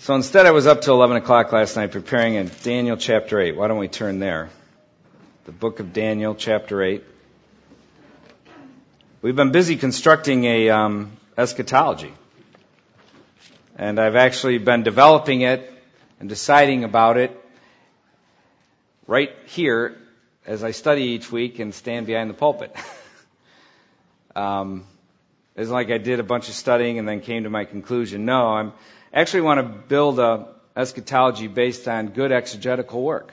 [0.00, 3.56] So instead, I was up till 11 o'clock last night preparing in Daniel chapter 8.
[3.56, 4.48] Why don't we turn there?
[5.44, 7.02] The book of Daniel, chapter 8.
[9.22, 12.12] We've been busy constructing a um, eschatology.
[13.74, 15.68] And I've actually been developing it
[16.20, 17.36] and deciding about it
[19.08, 19.98] right here
[20.46, 22.74] as I study each week and stand behind the pulpit.
[24.36, 24.86] um,
[25.56, 28.24] it's like I did a bunch of studying and then came to my conclusion.
[28.24, 28.72] No, I'm
[29.12, 33.32] actually want to build a eschatology based on good exegetical work.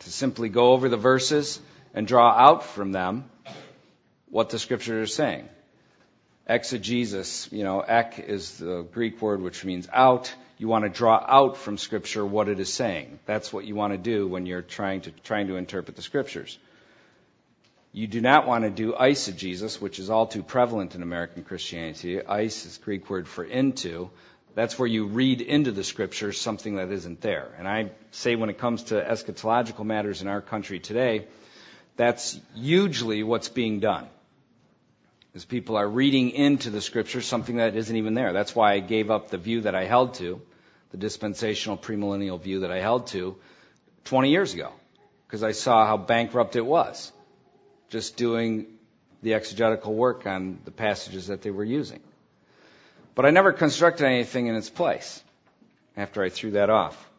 [0.00, 1.60] To simply go over the verses
[1.92, 3.24] and draw out from them
[4.30, 5.48] what the scriptures are saying.
[6.46, 10.32] Exegesis, you know, ek is the Greek word which means out.
[10.56, 13.18] You want to draw out from scripture what it is saying.
[13.26, 16.58] That's what you want to do when you're trying to trying to interpret the scriptures.
[17.92, 22.24] You do not want to do eisegesis, which is all too prevalent in American Christianity.
[22.24, 24.10] Eis is Greek word for into.
[24.54, 27.48] That's where you read into the scriptures something that isn't there.
[27.58, 31.26] And I say when it comes to eschatological matters in our country today,
[31.96, 34.08] that's hugely what's being done.
[35.34, 38.32] Is people are reading into the scriptures something that isn't even there.
[38.32, 40.40] That's why I gave up the view that I held to,
[40.90, 43.36] the dispensational premillennial view that I held to
[44.04, 44.72] 20 years ago,
[45.26, 47.12] because I saw how bankrupt it was
[47.90, 48.66] just doing
[49.22, 52.00] the exegetical work on the passages that they were using.
[53.14, 55.22] But I never constructed anything in its place
[55.96, 57.10] after I threw that off.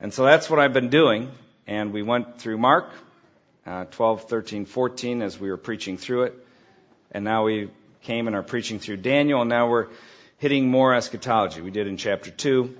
[0.00, 1.30] And so that's what I've been doing.
[1.66, 2.90] And we went through Mark
[3.66, 6.46] uh, 12, 13, 14 as we were preaching through it.
[7.10, 7.70] And now we
[8.02, 9.88] came and are preaching through Daniel, and now we're
[10.38, 11.60] hitting more eschatology.
[11.60, 12.76] We did in chapter 2,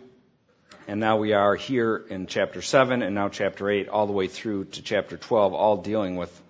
[0.86, 4.28] and now we are here in chapter 7, and now chapter 8, all the way
[4.28, 6.42] through to chapter 12, all dealing with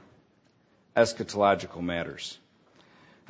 [0.94, 2.38] eschatological matters.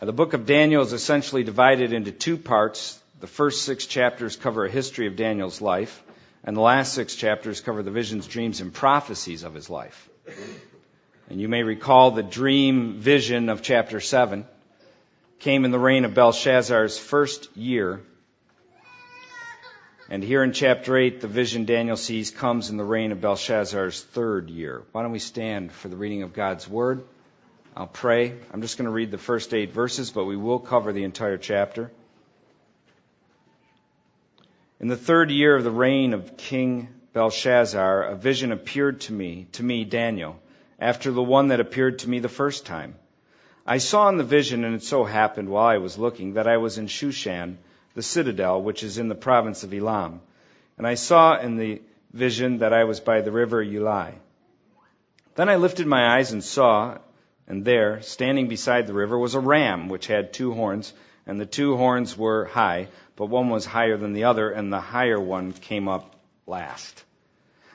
[0.01, 3.01] Now, the book of Daniel is essentially divided into two parts.
[3.21, 6.03] The first six chapters cover a history of Daniel's life,
[6.45, 10.09] and the last six chapters cover the visions, dreams, and prophecies of his life.
[11.31, 14.45] And you may recall the dream vision of chapter 7
[15.39, 18.03] came in the reign of Belshazzar's first year.
[20.11, 24.03] And here in chapter 8, the vision Daniel sees comes in the reign of Belshazzar's
[24.03, 24.83] third year.
[24.93, 27.03] Why don't we stand for the reading of God's Word?
[27.79, 28.33] I'll pray.
[28.55, 31.37] I'm just going to read the first eight verses, but we will cover the entire
[31.37, 31.91] chapter.
[34.81, 39.47] In the third year of the reign of King Belshazzar, a vision appeared to me,
[39.53, 40.41] to me, Daniel,
[40.79, 42.95] after the one that appeared to me the first time.
[43.67, 46.57] I saw in the vision, and it so happened while I was looking, that I
[46.57, 47.59] was in Shushan,
[47.95, 50.23] the citadel, which is in the province of Elam.
[50.79, 51.83] And I saw in the
[52.15, 54.15] vision that I was by the river Ulai.
[55.35, 56.99] Then I lifted my eyes and saw,
[57.49, 60.93] and there, standing beside the river, was a ram which had two horns,
[61.27, 64.81] and the two horns were high, but one was higher than the other, and the
[64.81, 67.05] higher one came up last.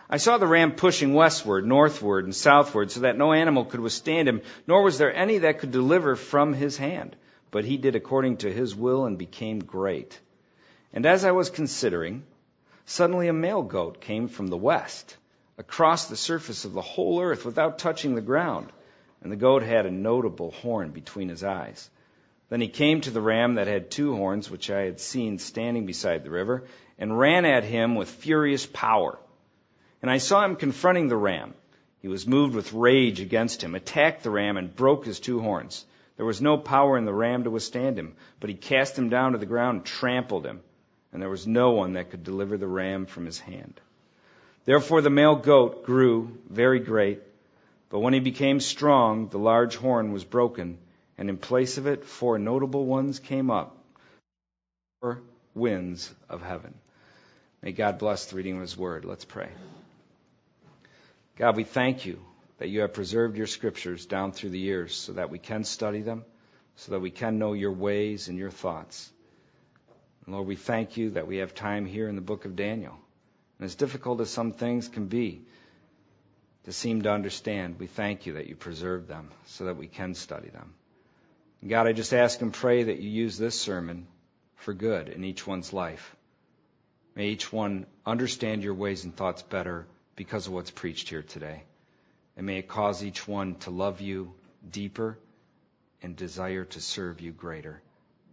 [0.09, 4.27] I saw the ram pushing westward, northward, and southward, so that no animal could withstand
[4.27, 7.15] him, nor was there any that could deliver from his hand.
[7.49, 10.19] But he did according to his will and became great.
[10.91, 12.23] And as I was considering,
[12.85, 15.15] suddenly a male goat came from the west,
[15.57, 18.69] across the surface of the whole earth without touching the ground
[19.21, 21.89] and the goat had a notable horn between his eyes.
[22.49, 25.85] Then he came to the ram that had two horns, which I had seen standing
[25.85, 26.63] beside the river,
[26.97, 29.17] and ran at him with furious power.
[30.01, 31.53] And I saw him confronting the ram.
[32.01, 35.85] He was moved with rage against him, attacked the ram, and broke his two horns.
[36.17, 39.31] There was no power in the ram to withstand him, but he cast him down
[39.31, 40.61] to the ground and trampled him,
[41.13, 43.79] and there was no one that could deliver the ram from his hand.
[44.65, 47.21] Therefore the male goat grew very great
[47.91, 50.77] but when he became strong, the large horn was broken,
[51.17, 53.77] and in place of it, four notable ones came up.
[55.01, 55.21] Four
[55.53, 56.73] winds of heaven.
[57.61, 59.03] May God bless the reading of his word.
[59.03, 59.49] Let's pray.
[61.35, 62.21] God, we thank you
[62.59, 66.01] that you have preserved your scriptures down through the years so that we can study
[66.01, 66.23] them,
[66.77, 69.11] so that we can know your ways and your thoughts.
[70.25, 72.97] And Lord, we thank you that we have time here in the book of Daniel.
[73.59, 75.41] And as difficult as some things can be,
[76.65, 80.13] to seem to understand, we thank you that you preserved them so that we can
[80.13, 80.73] study them.
[81.67, 84.07] God, I just ask and pray that you use this sermon
[84.55, 86.15] for good in each one's life.
[87.15, 89.85] May each one understand your ways and thoughts better
[90.15, 91.63] because of what's preached here today.
[92.37, 94.33] And may it cause each one to love you
[94.69, 95.19] deeper
[96.01, 97.81] and desire to serve you greater.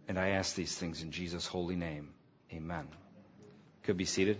[0.07, 2.09] And I ask these things in Jesus' holy name.
[2.51, 2.87] Amen.
[3.83, 4.37] Could be seated.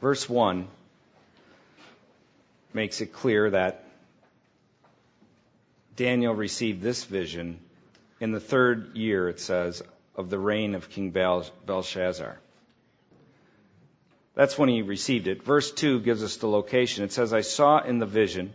[0.00, 0.68] Verse 1
[2.72, 3.84] makes it clear that
[5.96, 7.58] Daniel received this vision
[8.20, 9.82] in the third year, it says,
[10.14, 12.38] of the reign of King Belshazzar.
[14.34, 15.42] That's when he received it.
[15.42, 17.02] Verse 2 gives us the location.
[17.02, 18.54] It says, I saw in the vision,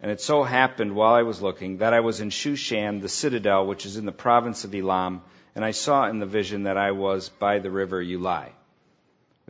[0.00, 3.66] and it so happened while I was looking, that I was in Shushan, the citadel,
[3.66, 5.22] which is in the province of Elam,
[5.54, 8.48] and I saw in the vision that I was by the river Ulai.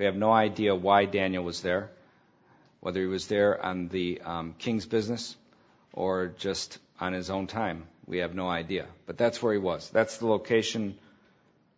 [0.00, 1.90] We have no idea why Daniel was there,
[2.80, 5.36] whether he was there on the um, king's business
[5.92, 7.86] or just on his own time.
[8.06, 8.86] We have no idea.
[9.04, 9.90] But that's where he was.
[9.90, 10.96] That's the location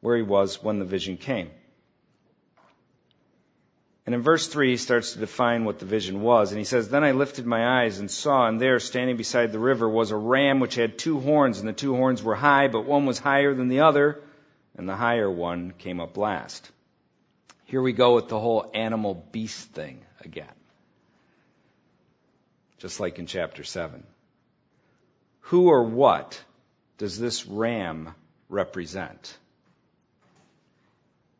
[0.03, 1.51] where he was when the vision came.
[4.07, 6.53] And in verse 3, he starts to define what the vision was.
[6.53, 9.59] And he says, Then I lifted my eyes and saw, and there, standing beside the
[9.59, 12.85] river, was a ram which had two horns, and the two horns were high, but
[12.85, 14.21] one was higher than the other,
[14.77, 16.71] and the higher one came up last.
[17.73, 20.53] Here we go with the whole animal beast thing again.
[22.77, 24.05] Just like in chapter 7.
[25.41, 26.39] Who or what
[26.99, 28.15] does this ram
[28.51, 29.39] represent?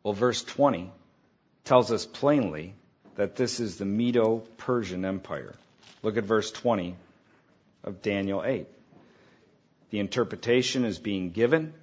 [0.01, 0.89] Well, verse 20
[1.65, 2.73] tells us plainly
[3.15, 5.53] that this is the Medo Persian Empire.
[6.01, 6.95] Look at verse 20
[7.83, 8.65] of Daniel 8.
[9.91, 11.75] The interpretation is being given,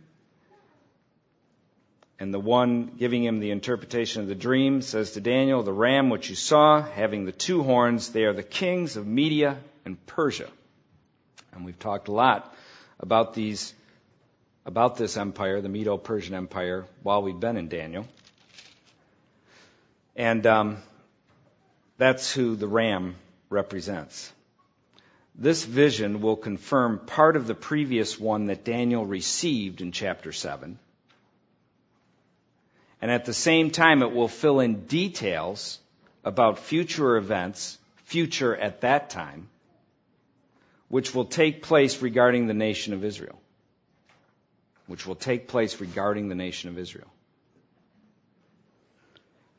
[2.21, 6.11] and the one giving him the interpretation of the dream says to Daniel, The ram
[6.11, 9.57] which you saw, having the two horns, they are the kings of Media
[9.87, 10.49] and Persia.
[11.53, 12.55] And we've talked a lot
[13.01, 13.73] about these,
[14.67, 18.07] about this empire, the Medo Persian Empire, while we've been in Daniel.
[20.15, 20.77] And um,
[21.97, 23.15] that's who the ram
[23.49, 24.31] represents.
[25.35, 30.79] This vision will confirm part of the previous one that Daniel received in chapter 7.
[33.01, 35.79] And at the same time, it will fill in details
[36.25, 39.49] about future events, future at that time,
[40.89, 43.41] which will take place regarding the nation of Israel.
[44.87, 47.11] Which will take place regarding the nation of Israel.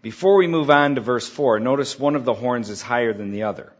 [0.01, 3.31] Before we move on to verse 4, notice one of the horns is higher than
[3.31, 3.71] the other.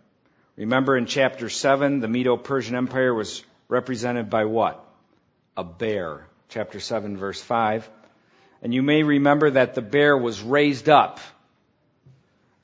[0.56, 4.86] Remember in chapter 7, the Medo Persian Empire was represented by what?
[5.58, 6.28] A bear.
[6.50, 7.90] Chapter 7, verse 5.
[8.62, 11.20] And you may remember that the bear was raised up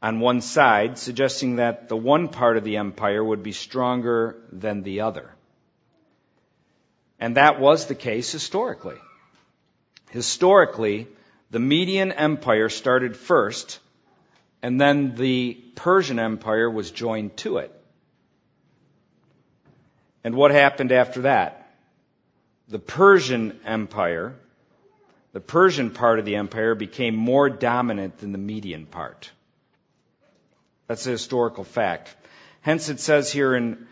[0.01, 4.83] on one side, suggesting that the one part of the empire would be stronger than
[4.83, 5.31] the other.
[7.19, 8.97] And that was the case historically.
[10.11, 11.07] Historically,
[11.49, 13.79] the Median Empire started first,
[14.61, 17.73] and then the Persian Empire was joined to it.
[20.23, 21.71] And what happened after that?
[22.67, 24.35] The Persian Empire,
[25.37, 29.29] the Persian part of the empire became more dominant than the Median part.
[30.87, 32.15] That's a historical fact.
[32.61, 33.85] Hence it says here in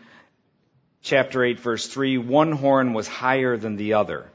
[1.02, 4.26] chapter 8 verse 3, one horn was higher than the other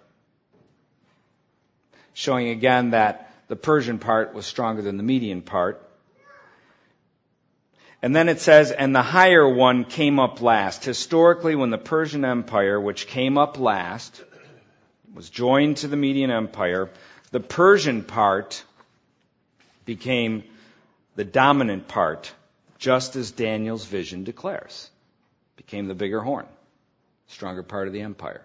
[2.13, 5.85] showing again that the Persian part was stronger than the Median part.
[8.01, 10.85] And then it says, and the higher one came up last.
[10.85, 14.23] Historically, when the Persian Empire, which came up last,
[15.13, 16.89] was joined to the Median Empire,
[17.31, 18.63] the Persian part
[19.85, 20.43] became
[21.15, 22.33] the dominant part,
[22.77, 24.89] just as Daniel's vision declares.
[25.57, 26.45] Became the bigger horn,
[27.27, 28.41] stronger part of the empire.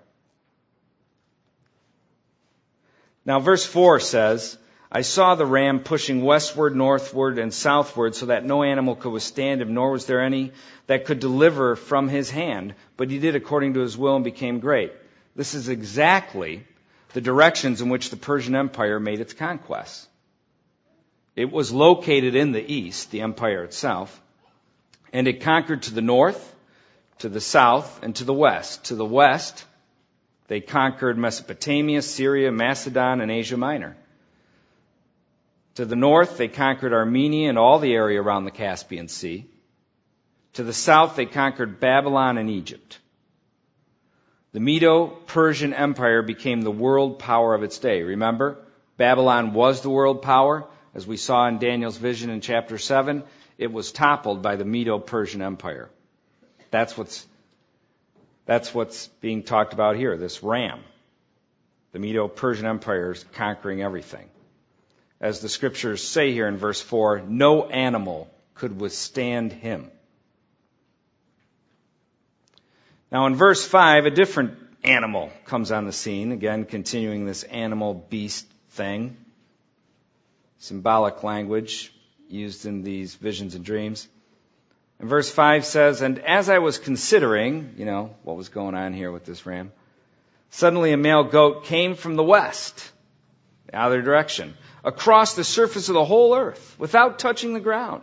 [3.24, 4.56] Now, verse 4 says,
[4.90, 9.61] I saw the ram pushing westward, northward, and southward so that no animal could withstand
[9.61, 10.52] him, nor was there any
[10.87, 12.75] that could deliver from his hand.
[12.96, 14.92] But he did according to his will and became great.
[15.37, 16.66] This is exactly
[17.12, 20.09] the directions in which the Persian Empire made its conquests.
[21.37, 24.21] It was located in the east, the empire itself,
[25.12, 26.55] and it conquered to the north,
[27.19, 28.87] to the south, and to the west.
[28.87, 29.66] To the west,
[30.49, 33.95] they conquered Mesopotamia, Syria, Macedon, and Asia Minor.
[35.75, 39.45] To the north, they conquered Armenia and all the area around the Caspian Sea.
[40.55, 42.99] To the south, they conquered Babylon and Egypt.
[44.56, 48.02] The Medo Persian Empire became the world power of its day.
[48.02, 48.56] Remember,
[48.96, 50.66] Babylon was the world power.
[50.94, 53.22] As we saw in Daniel's vision in chapter 7,
[53.58, 55.90] it was toppled by the Medo Persian Empire.
[56.70, 57.26] That's what's
[58.46, 60.80] that's what's being talked about here, this ram.
[61.92, 64.26] The Medo Persian Empire is conquering everything.
[65.20, 69.90] As the scriptures say here in verse 4, no animal could withstand him.
[73.16, 77.94] Now in verse 5, a different animal comes on the scene, again continuing this animal
[77.94, 79.16] beast thing.
[80.58, 81.94] Symbolic language
[82.28, 84.06] used in these visions and dreams.
[84.99, 88.92] And verse 5 says, And as I was considering, you know, what was going on
[88.92, 89.73] here with this ram,
[90.50, 92.92] Suddenly a male goat came from the west,
[93.64, 94.52] the other direction,
[94.85, 98.02] across the surface of the whole earth without touching the ground.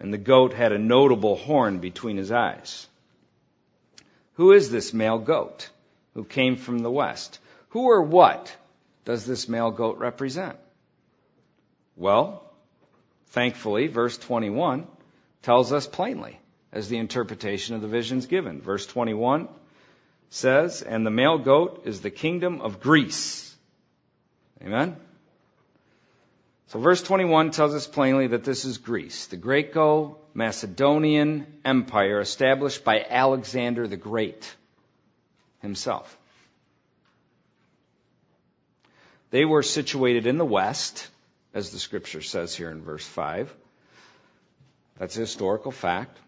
[0.00, 2.88] And the goat had a notable horn between his eyes.
[4.34, 5.70] Who is this male goat
[6.14, 7.38] who came from the west?
[7.70, 8.54] Who or what
[9.04, 10.56] does this male goat represent?
[11.96, 12.42] Well,
[13.28, 14.86] thankfully, verse 21
[15.42, 16.38] tells us plainly
[16.72, 18.60] as the interpretation of the visions given.
[18.60, 19.48] Verse 21
[20.30, 23.54] says, And the male goat is the kingdom of Greece.
[24.62, 24.96] Amen?
[26.68, 33.04] So verse 21 tells us plainly that this is Greece, the Greco-Macedonian Empire established by
[33.08, 34.54] Alexander the Great
[35.60, 36.18] himself.
[39.30, 41.08] They were situated in the west,
[41.52, 43.52] as the scripture says here in verse 5.
[44.98, 46.18] That's a historical fact.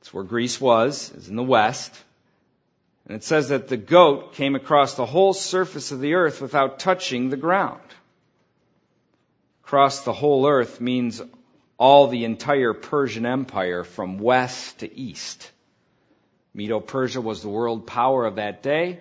[0.00, 1.94] It's where Greece was, is in the west.
[3.06, 6.78] And it says that the goat came across the whole surface of the earth without
[6.78, 7.80] touching the ground.
[9.64, 11.22] Across the whole earth means
[11.78, 15.50] all the entire Persian Empire from west to east.
[16.52, 19.00] Medo Persia was the world power of that day.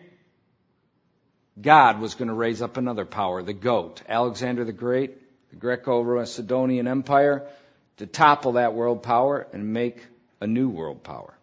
[1.61, 5.11] God was going to raise up another power, the goat, Alexander the Great,
[5.49, 7.45] the Greco-Macedonian Empire,
[7.97, 10.03] to topple that world power and make
[10.39, 11.33] a new world power.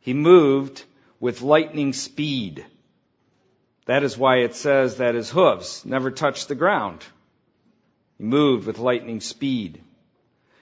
[0.00, 0.82] He moved
[1.20, 2.64] with lightning speed.
[3.90, 7.04] That is why it says that his hooves never touched the ground.
[8.18, 9.82] He moved with lightning speed.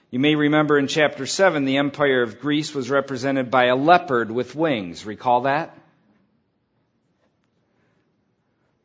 [0.09, 4.31] You may remember in chapter 7, the empire of Greece was represented by a leopard
[4.31, 5.05] with wings.
[5.05, 5.77] Recall that?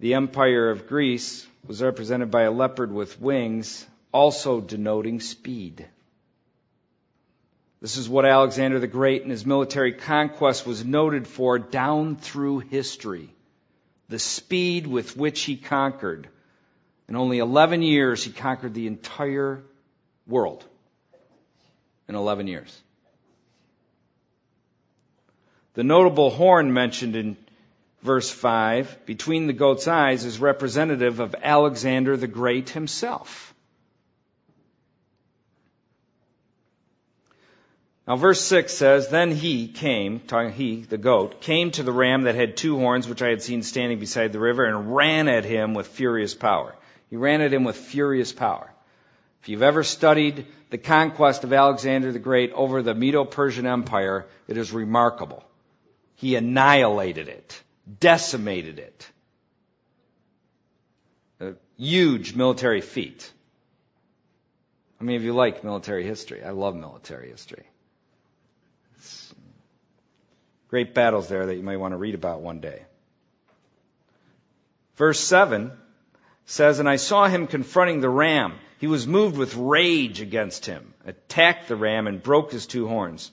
[0.00, 5.86] The empire of Greece was represented by a leopard with wings, also denoting speed.
[7.80, 12.58] This is what Alexander the Great and his military conquest was noted for down through
[12.58, 13.33] history.
[14.14, 16.28] The speed with which he conquered.
[17.08, 19.64] In only 11 years, he conquered the entire
[20.24, 20.64] world.
[22.08, 22.80] In 11 years.
[25.72, 27.36] The notable horn mentioned in
[28.02, 33.52] verse 5, between the goat's eyes, is representative of Alexander the Great himself.
[38.06, 40.20] Now, verse 6 says, Then he came,
[40.54, 43.62] he, the goat, came to the ram that had two horns, which I had seen
[43.62, 46.74] standing beside the river, and ran at him with furious power.
[47.08, 48.70] He ran at him with furious power.
[49.40, 54.26] If you've ever studied the conquest of Alexander the Great over the Medo Persian Empire,
[54.48, 55.44] it is remarkable.
[56.16, 57.62] He annihilated it
[58.00, 59.10] decimated it.
[61.40, 63.30] A huge military feat.
[64.98, 66.42] How many of you like military history?
[66.42, 67.64] I love military history.
[68.96, 69.34] It's
[70.74, 72.82] great battles there that you might want to read about one day.
[74.96, 75.70] Verse 7
[76.46, 78.54] says, And I saw him confronting the ram.
[78.80, 83.30] He was moved with rage against him, attacked the ram, and broke his two horns.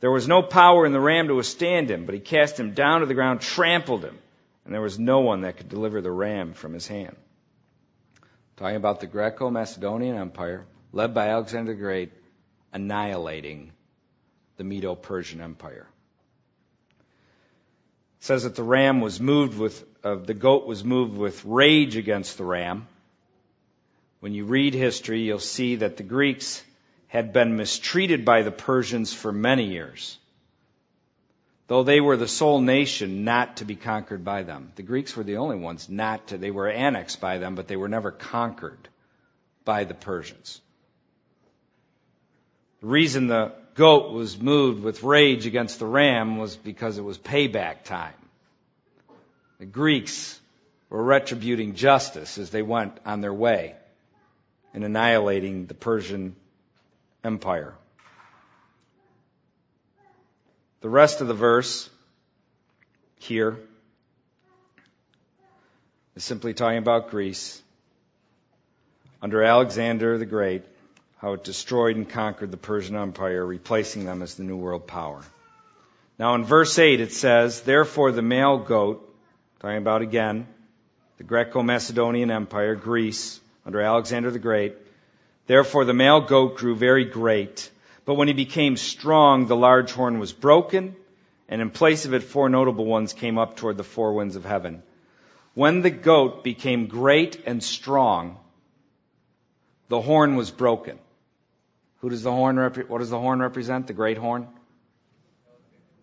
[0.00, 2.98] There was no power in the ram to withstand him, but he cast him down
[3.02, 4.18] to the ground, trampled him,
[4.64, 7.14] and there was no one that could deliver the ram from his hand.
[8.56, 12.10] Talking about the Greco Macedonian Empire, led by Alexander the Great,
[12.72, 13.70] annihilating
[14.56, 15.86] the Medo Persian Empire.
[18.20, 22.36] Says that the ram was moved with, uh, the goat was moved with rage against
[22.36, 22.86] the ram.
[24.20, 26.62] When you read history, you'll see that the Greeks
[27.08, 30.18] had been mistreated by the Persians for many years,
[31.66, 34.70] though they were the sole nation not to be conquered by them.
[34.76, 37.76] The Greeks were the only ones not to, they were annexed by them, but they
[37.76, 38.88] were never conquered
[39.64, 40.60] by the Persians.
[42.80, 47.18] The reason the goat was moved with rage against the ram was because it was
[47.18, 48.14] payback time.
[49.58, 50.40] The Greeks
[50.88, 53.74] were retributing justice as they went on their way
[54.74, 56.36] in annihilating the Persian
[57.22, 57.74] Empire.
[60.80, 61.90] The rest of the verse
[63.18, 63.58] here
[66.16, 67.60] is simply talking about Greece
[69.20, 70.64] under Alexander the Great,
[71.20, 75.20] how it destroyed and conquered the Persian Empire, replacing them as the New World power.
[76.18, 79.06] Now in verse 8 it says, Therefore the male goat,
[79.60, 80.46] talking about again,
[81.18, 84.76] the Greco-Macedonian Empire, Greece, under Alexander the Great,
[85.46, 87.70] Therefore the male goat grew very great.
[88.04, 90.96] But when he became strong, the large horn was broken,
[91.48, 94.44] and in place of it, four notable ones came up toward the four winds of
[94.44, 94.82] heaven.
[95.54, 98.38] When the goat became great and strong,
[99.88, 100.98] the horn was broken.
[102.00, 103.86] Who does the horn rep- what does the horn represent?
[103.86, 104.48] The great horn?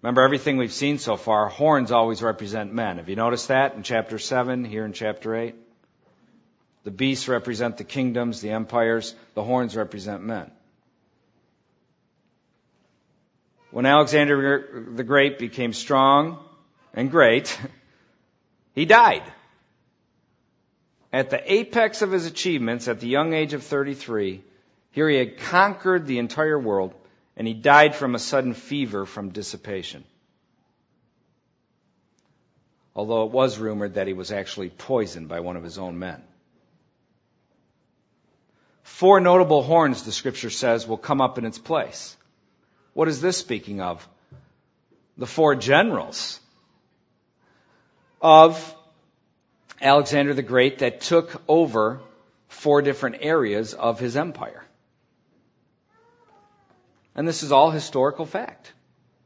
[0.02, 2.98] Remember everything we've seen so far, horns always represent men.
[2.98, 5.56] Have you noticed that in chapter 7, here in chapter 8?
[6.84, 10.52] The beasts represent the kingdoms, the empires, the horns represent men.
[13.72, 16.40] When Alexander the Great became strong
[16.94, 17.60] and great,
[18.76, 19.24] he died.
[21.12, 24.44] At the apex of his achievements, at the young age of 33,
[24.98, 26.92] here he had conquered the entire world,
[27.36, 30.04] and he died from a sudden fever from dissipation.
[32.96, 36.24] Although it was rumored that he was actually poisoned by one of his own men.
[38.82, 42.18] Four notable horns, the scripture says, will come up in its place.
[42.94, 44.10] What is this speaking of?
[45.16, 46.40] The four generals
[48.20, 48.76] of
[49.80, 52.00] Alexander the Great that took over
[52.48, 54.64] four different areas of his empire.
[57.18, 58.72] And this is all historical fact.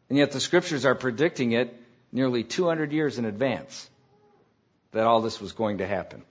[0.10, 1.76] And yet the scriptures are predicting it
[2.12, 3.90] nearly 200 years in advance
[4.94, 6.24] that all this was going to happen.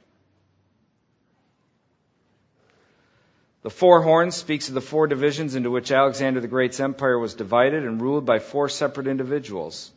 [3.62, 7.35] The four horns speaks of the four divisions into which Alexander the Great's empire was
[7.35, 9.90] divided and ruled by four separate individuals.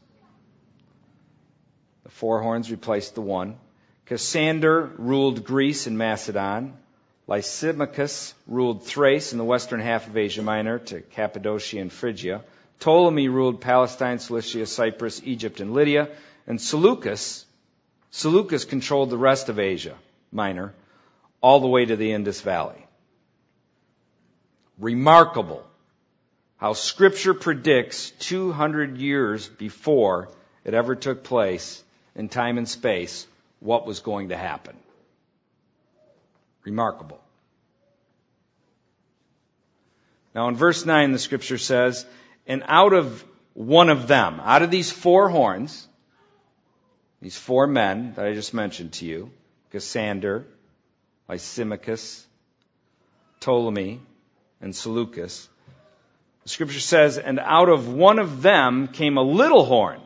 [2.04, 3.58] The four horns replaced the one.
[4.06, 6.74] Cassander ruled Greece and Macedon.
[7.28, 12.44] Lysimachus ruled Thrace in the western half of Asia Minor to Cappadocia and Phrygia.
[12.80, 16.10] Ptolemy ruled Palestine, Cilicia, Cyprus, Egypt, and Lydia.
[16.48, 17.46] And Seleucus,
[18.12, 19.96] Seleucus controlled the rest of Asia
[20.32, 20.74] Minor,
[21.42, 22.86] all the way to the Indus Valley.
[24.78, 25.66] Remarkable
[26.58, 30.30] how scripture predicts 200 years before
[30.64, 31.84] it ever took place
[32.16, 33.28] in time and space
[33.60, 34.76] what was going to happen.
[36.64, 37.22] Remarkable.
[40.34, 42.06] Now in verse 9 the scripture says,
[42.48, 45.88] and out of one of them, out of these four horns,
[47.22, 49.32] these four men that I just mentioned to you,
[49.72, 50.46] Cassander,
[51.30, 52.26] Lysimachus,
[53.40, 54.02] Ptolemy,
[54.62, 55.48] and Seleucus,
[56.44, 60.02] the scripture says, and out of one of them came a little horn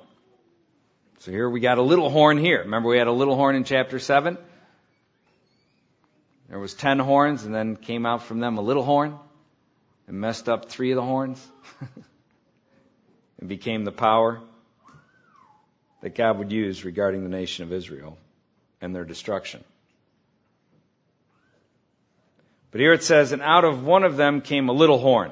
[1.20, 2.60] so here we got a little horn here.
[2.60, 4.38] Remember we had a little horn in chapter 7?
[6.50, 9.18] There was 10 horns and then came out from them a little horn
[10.08, 11.46] and messed up three of the horns
[13.40, 14.42] and became the power
[16.02, 18.18] that God would use regarding the nation of Israel
[18.80, 19.64] and their destruction.
[22.72, 25.32] But here it says, and out of one of them came a little horn,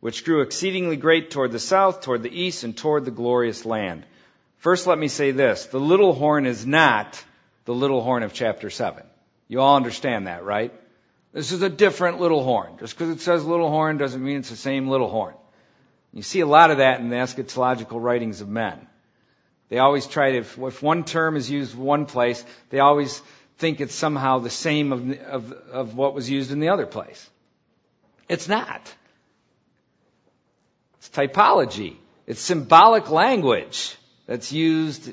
[0.00, 4.04] which grew exceedingly great toward the south, toward the east, and toward the glorious land.
[4.58, 5.66] First, let me say this.
[5.66, 7.22] The little horn is not
[7.64, 9.04] the little horn of chapter 7.
[9.52, 10.72] You all understand that, right?
[11.34, 12.78] This is a different little horn.
[12.80, 15.34] Just because it says little horn doesn't mean it's the same little horn.
[16.10, 18.86] You see a lot of that in the eschatological writings of men.
[19.68, 23.20] They always try to, if one term is used one place, they always
[23.58, 27.28] think it's somehow the same of, of, of what was used in the other place.
[28.30, 28.94] It's not.
[30.96, 31.96] It's typology.
[32.26, 35.12] It's symbolic language that's used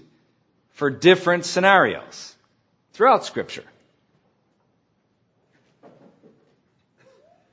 [0.76, 2.34] for different scenarios
[2.94, 3.66] throughout Scripture.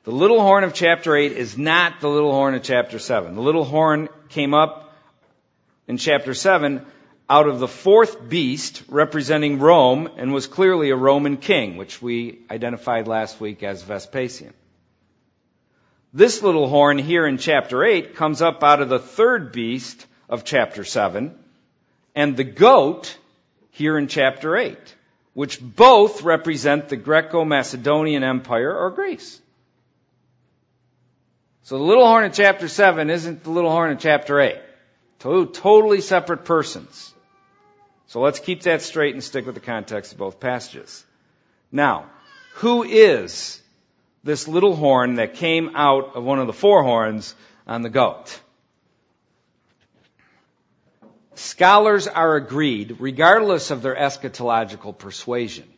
[0.07, 3.35] The little horn of chapter 8 is not the little horn of chapter 7.
[3.35, 4.95] The little horn came up
[5.89, 6.87] in chapter 7
[7.29, 12.39] out of the fourth beast representing Rome and was clearly a Roman king, which we
[12.49, 14.55] identified last week as Vespasian.
[16.13, 20.45] This little horn here in chapter 8 comes up out of the third beast of
[20.45, 21.37] chapter 7,
[22.15, 23.19] and the goat
[23.73, 24.79] here in chapter 8,
[25.35, 29.41] which both represent the Greco-Macedonian Empire or Greece.
[31.67, 34.57] So the little horn in chapter 7 isn't the little horn in chapter 8.
[35.19, 37.13] Two totally separate persons.
[38.07, 41.05] So let's keep that straight and stick with the context of both passages.
[41.73, 42.07] Now,
[42.55, 43.61] who is
[44.23, 47.35] this little horn that came out of one of the four horns
[47.67, 48.41] on the goat?
[51.35, 55.69] Scholars are agreed, regardless of their eschatological persuasion.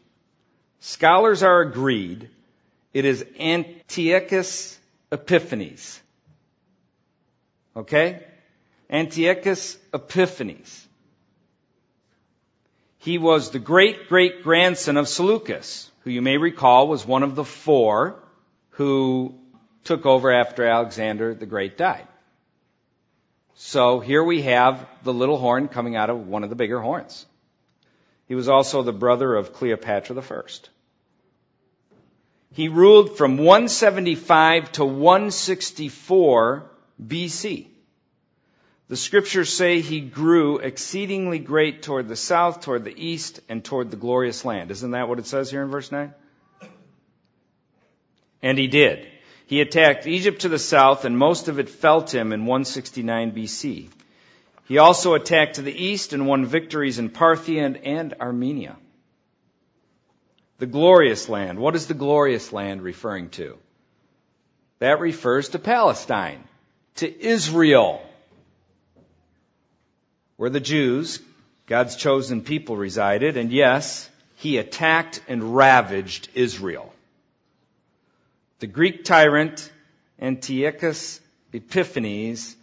[0.80, 2.28] Scholars are agreed
[2.92, 4.77] it is Antiochus
[5.10, 6.00] Epiphanes.
[7.76, 8.22] Okay?
[8.90, 10.86] Antiochus Epiphanes.
[12.98, 17.36] He was the great great grandson of Seleucus, who you may recall was one of
[17.36, 18.16] the four
[18.70, 19.34] who
[19.84, 22.06] took over after Alexander the Great died.
[23.54, 27.26] So here we have the little horn coming out of one of the bigger horns.
[28.26, 30.42] He was also the brother of Cleopatra I.
[32.52, 36.70] He ruled from 175 to 164
[37.06, 37.66] BC.
[38.88, 43.90] The scriptures say he grew exceedingly great toward the south, toward the east, and toward
[43.90, 44.70] the glorious land.
[44.70, 46.14] Isn't that what it says here in verse 9?
[48.42, 49.06] And he did.
[49.46, 53.32] He attacked Egypt to the south, and most of it fell to him in 169
[53.32, 53.90] BC.
[54.66, 58.76] He also attacked to the east and won victories in Parthia and Armenia.
[60.58, 61.58] The glorious land.
[61.58, 63.56] What is the glorious land referring to?
[64.80, 66.42] That refers to Palestine,
[66.96, 68.02] to Israel,
[70.36, 71.20] where the Jews,
[71.66, 73.36] God's chosen people, resided.
[73.36, 76.92] And yes, he attacked and ravaged Israel.
[78.60, 79.70] The Greek tyrant
[80.20, 81.20] Antiochus
[81.52, 82.56] Epiphanes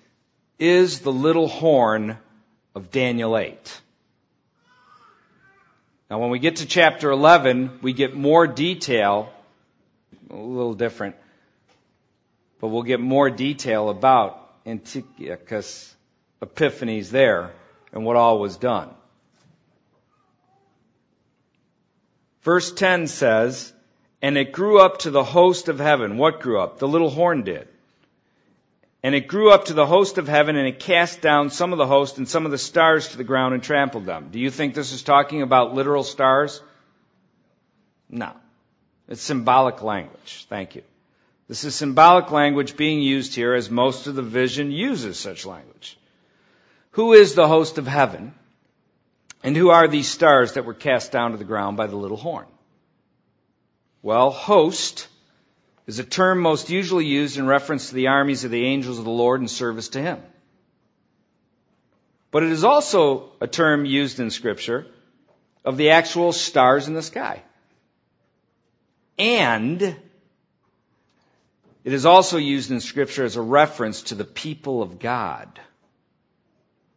[0.60, 2.18] is the little horn
[2.74, 3.82] of Daniel 8.
[6.10, 9.34] Now, when we get to chapter 11, we get more detail,
[10.30, 11.16] a little different,
[12.60, 15.96] but we'll get more detail about Antiochus
[16.42, 17.54] Epiphanes there
[17.92, 18.90] and what all was done.
[22.44, 23.74] Verse 10 says,
[24.22, 26.18] And it grew up to the host of heaven.
[26.18, 26.78] What grew up?
[26.78, 27.68] The little horn did.
[29.06, 31.78] And it grew up to the host of heaven, and it cast down some of
[31.78, 34.30] the host and some of the stars to the ground and trampled them.
[34.32, 36.60] Do you think this is talking about literal stars?
[38.10, 38.32] No.
[39.08, 40.48] It's symbolic language.
[40.50, 40.82] Thank you.
[41.48, 46.00] This is symbolic language being used here as most of the vision uses such language.
[46.94, 48.34] Who is the host of heaven?
[49.44, 52.18] And who are these stars that were cast down to the ground by the little
[52.18, 52.48] horn?
[54.02, 55.08] Well, host
[55.88, 59.06] is a term most usually used in reference to the armies of the angels of
[59.06, 60.22] the Lord in service to Him.
[62.32, 64.88] But it is also a term used in Scripture
[65.64, 67.44] of the actual stars in the sky.
[69.18, 69.82] And
[71.84, 75.60] it is also used in Scripture as a reference to the people of God.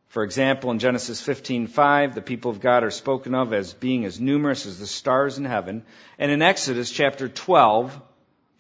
[0.09, 4.19] For example, in Genesis 15:5, the people of God are spoken of as being as
[4.19, 5.85] numerous as the stars in heaven,
[6.19, 8.01] and in Exodus chapter 12,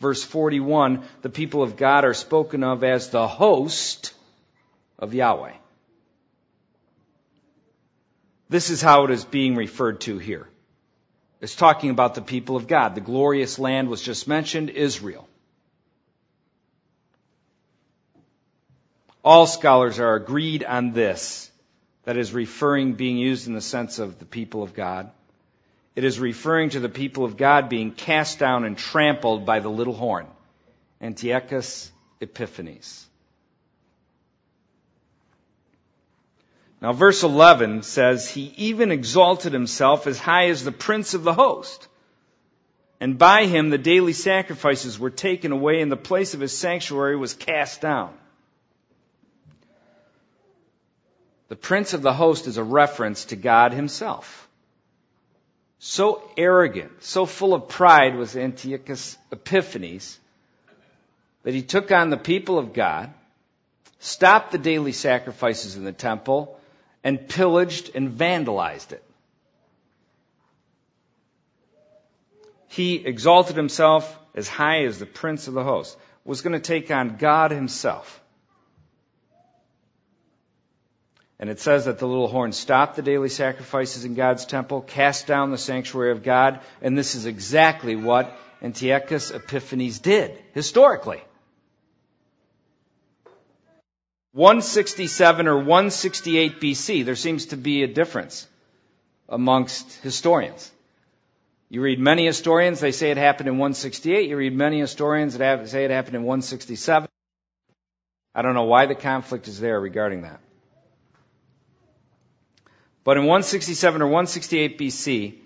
[0.01, 4.15] verse 41, the people of God are spoken of as the host
[4.99, 5.55] of Yahweh.
[8.49, 10.49] This is how it is being referred to here.
[11.41, 12.95] It's talking about the people of God.
[12.95, 15.29] The glorious land was just mentioned, Israel.
[19.23, 21.51] All scholars are agreed on this.
[22.05, 25.11] That is referring, being used in the sense of the people of God.
[25.99, 29.69] It is referring to the people of God being cast down and trampled by the
[29.69, 30.29] little horn,
[31.01, 33.05] Antiochus Epiphanes.
[36.81, 41.35] Now, verse 11 says, He even exalted himself as high as the prince of the
[41.35, 41.89] host.
[43.01, 47.17] And by him the daily sacrifices were taken away, and the place of his sanctuary
[47.17, 48.15] was cast down.
[51.49, 54.48] The prince of the host is a reference to God himself.
[55.79, 60.19] So arrogant, so full of pride was Antiochus Epiphanes
[61.45, 63.13] that he took on the people of God,
[64.01, 66.59] stopped the daily sacrifices in the temple,
[67.05, 69.03] and pillaged and vandalized it.
[72.69, 76.91] He exalted himself as high as the prince of the host, was going to take
[76.91, 78.21] on God himself.
[81.41, 85.27] And it says that the little horn stopped the daily sacrifices in God's temple, cast
[85.27, 91.23] down the sanctuary of God, and this is exactly what Antiochus Epiphanes did, historically.
[94.33, 98.47] 167 or 168 BC, there seems to be a difference
[99.29, 100.71] amongst historians.
[101.71, 104.29] You read many historians, they say it happened in 168.
[104.29, 107.09] You read many historians that say it happened in 167.
[108.35, 110.41] I don't know why the conflict is there regarding that.
[113.09, 115.37] But in 167 or 168 BC,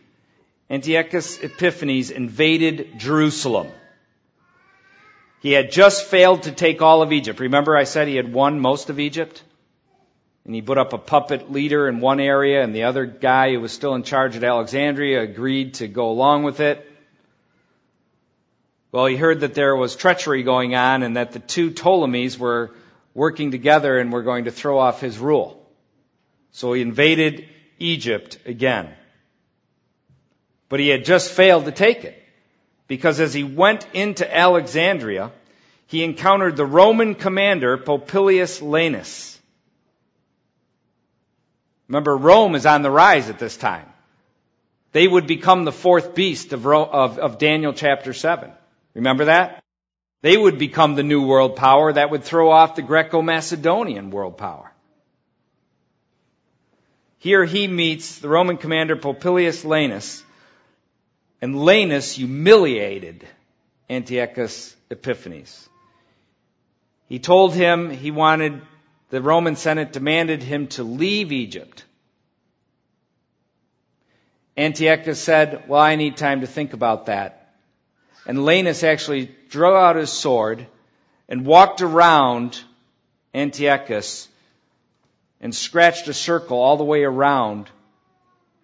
[0.68, 3.68] Antiochus Epiphanes invaded Jerusalem.
[5.38, 7.38] He had just failed to take all of Egypt.
[7.38, 9.44] Remember I said he had won most of Egypt?
[10.44, 13.61] And he put up a puppet leader in one area and the other guy who
[13.61, 16.85] was still in charge at Alexandria agreed to go along with it.
[18.90, 22.72] Well, he heard that there was treachery going on and that the two Ptolemies were
[23.14, 25.62] working together and were going to throw off his rule.
[26.52, 28.90] So he invaded Egypt again.
[30.68, 32.18] But he had just failed to take it.
[32.86, 35.32] Because as he went into Alexandria,
[35.86, 39.38] he encountered the Roman commander Popilius Laenas.
[41.88, 43.86] Remember, Rome is on the rise at this time.
[44.92, 48.50] They would become the fourth beast of, of, of Daniel chapter 7.
[48.94, 49.62] Remember that?
[50.22, 54.71] They would become the new world power that would throw off the Greco-Macedonian world power.
[57.22, 60.24] Here he meets the Roman commander Popilius Laenas,
[61.40, 63.24] and Laenas humiliated
[63.88, 65.68] Antiochus Epiphanes.
[67.08, 68.61] He told him he wanted,
[69.11, 71.85] the Roman Senate demanded him to leave Egypt.
[74.56, 77.54] Antiochus said, Well, I need time to think about that.
[78.26, 80.66] And Laenas actually drew out his sword
[81.28, 82.61] and walked around
[83.32, 84.26] Antiochus
[85.42, 87.68] and scratched a circle all the way around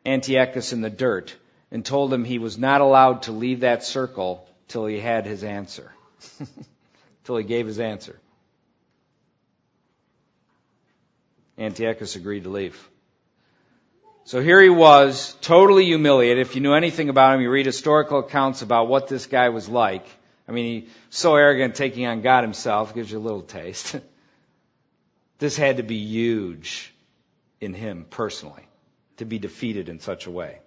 [0.06, 1.36] Antiochus in the dirt
[1.70, 5.42] and told him he was not allowed to leave that circle till he had his
[5.42, 5.92] answer.
[7.24, 8.18] till he gave his answer.
[11.58, 12.88] Antiochus agreed to leave.
[14.24, 16.46] So here he was, totally humiliated.
[16.46, 19.68] If you knew anything about him, you read historical accounts about what this guy was
[19.68, 20.06] like.
[20.46, 23.96] I mean, he's so arrogant taking on God himself, gives you a little taste.
[25.38, 26.92] This had to be huge
[27.60, 28.66] in him personally
[29.18, 30.58] to be defeated in such a way.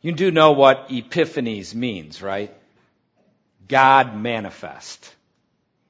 [0.00, 2.54] You do know what Epiphanes means, right?
[3.66, 5.12] God manifest.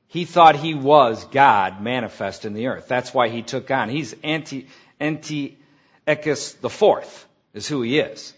[0.08, 2.88] He thought he was God manifest in the earth.
[2.88, 3.90] That's why he took on.
[3.90, 4.68] He's anti,
[5.00, 8.32] Antiochus the fourth is who he is.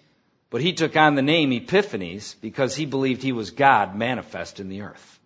[0.50, 4.68] But he took on the name Epiphanes because he believed he was God manifest in
[4.68, 5.17] the earth.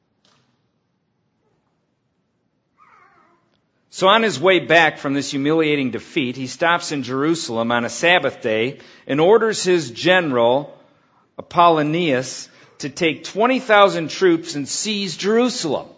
[3.94, 7.90] So on his way back from this humiliating defeat, he stops in Jerusalem on a
[7.90, 10.74] Sabbath day and orders his general,
[11.38, 15.88] Apollonius, to take 20,000 troops and seize Jerusalem.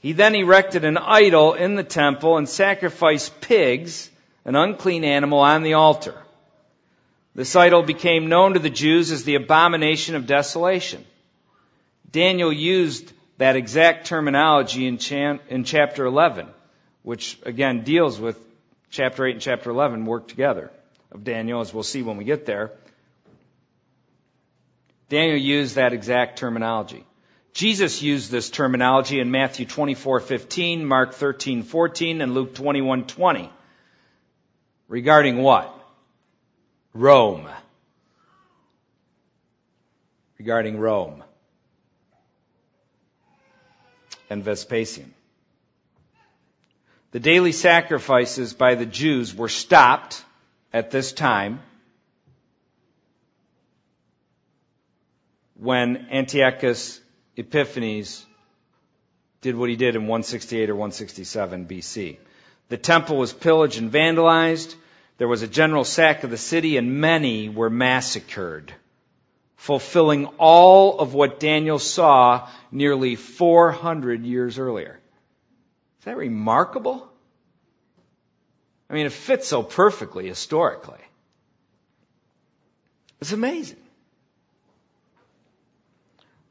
[0.00, 4.10] He then erected an idol in the temple and sacrificed pigs,
[4.44, 6.20] an unclean animal, on the altar.
[7.36, 11.04] This idol became known to the Jews as the abomination of desolation.
[12.10, 14.98] Daniel used that exact terminology in,
[15.48, 16.48] in chapter 11,
[17.02, 18.38] which again deals with
[18.90, 20.70] chapter 8 and chapter 11 work together
[21.10, 22.72] of Daniel, as we'll see when we get there.
[25.08, 27.04] Daniel used that exact terminology.
[27.52, 33.48] Jesus used this terminology in Matthew 24:15, Mark 13:14, and Luke 21:20.
[34.88, 35.72] Regarding what?
[36.92, 37.48] Rome.
[40.38, 41.22] Regarding Rome
[44.30, 45.14] and Vespasian.
[47.12, 50.24] The daily sacrifices by the Jews were stopped
[50.72, 51.60] at this time
[55.54, 57.00] when Antiochus
[57.36, 58.26] Epiphanes
[59.40, 62.16] did what he did in 168 or 167 BC.
[62.68, 64.74] The temple was pillaged and vandalized.
[65.18, 68.74] There was a general sack of the city and many were massacred
[69.64, 75.00] fulfilling all of what Daniel saw nearly 400 years earlier.
[76.00, 77.08] Is that remarkable?
[78.90, 81.00] I mean, it fits so perfectly historically.
[83.22, 83.78] It's amazing.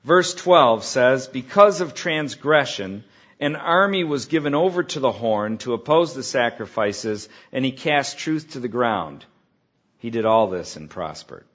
[0.03, 3.03] Verse 12 says, Because of transgression,
[3.39, 8.17] an army was given over to the horn to oppose the sacrifices, and he cast
[8.17, 9.23] truth to the ground.
[9.99, 11.45] He did all this and prospered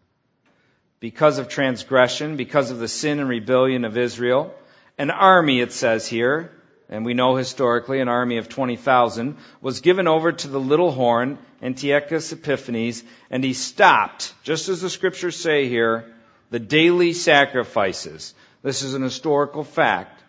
[1.01, 4.55] because of transgression, because of the sin and rebellion of Israel.
[4.99, 6.51] An army, it says here,
[6.89, 11.39] and we know historically an army of 20,000, was given over to the little horn,
[11.63, 16.13] Antiochus Epiphanes, and he stopped, just as the scriptures say here,
[16.51, 18.35] the daily sacrifices.
[18.63, 20.23] This is an historical fact,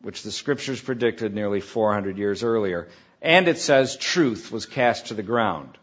[0.00, 2.88] which the scriptures predicted nearly 400 years earlier.
[3.20, 5.78] And it says truth was cast to the ground.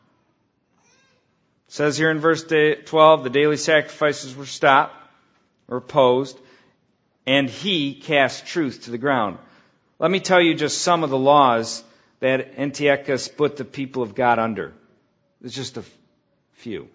[1.70, 4.96] It says here in verse 12, the daily sacrifices were stopped,
[5.68, 6.36] or opposed,
[7.28, 9.38] and he cast truth to the ground.
[10.00, 11.84] Let me tell you just some of the laws
[12.22, 14.74] that Antiochus put the people of God under.
[15.44, 15.84] It's just a
[16.54, 16.90] few.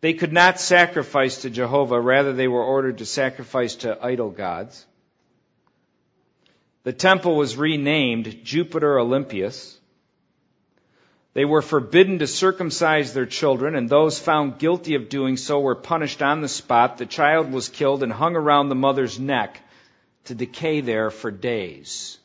[0.00, 4.84] They could not sacrifice to Jehovah, rather they were ordered to sacrifice to idol gods.
[6.82, 9.77] The temple was renamed Jupiter Olympius.
[11.38, 15.76] They were forbidden to circumcise their children, and those found guilty of doing so were
[15.76, 16.98] punished on the spot.
[16.98, 19.60] The child was killed and hung around the mother's neck
[20.24, 22.18] to decay there for days.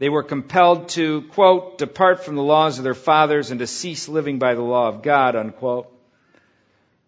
[0.00, 4.06] They were compelled to, quote, depart from the laws of their fathers and to cease
[4.06, 5.90] living by the law of God, unquote.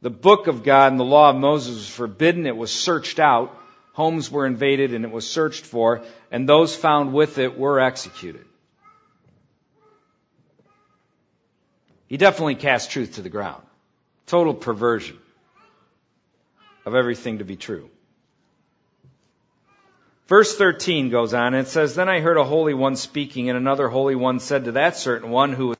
[0.01, 2.47] The book of God and the law of Moses was forbidden.
[2.47, 3.55] It was searched out.
[3.92, 8.47] Homes were invaded and it was searched for, and those found with it were executed.
[12.07, 13.62] He definitely cast truth to the ground.
[14.27, 15.19] Total perversion
[16.85, 17.88] of everything to be true.
[20.27, 23.88] Verse 13 goes on, and says, Then I heard a holy one speaking, and another
[23.88, 25.75] holy one said to that certain one who,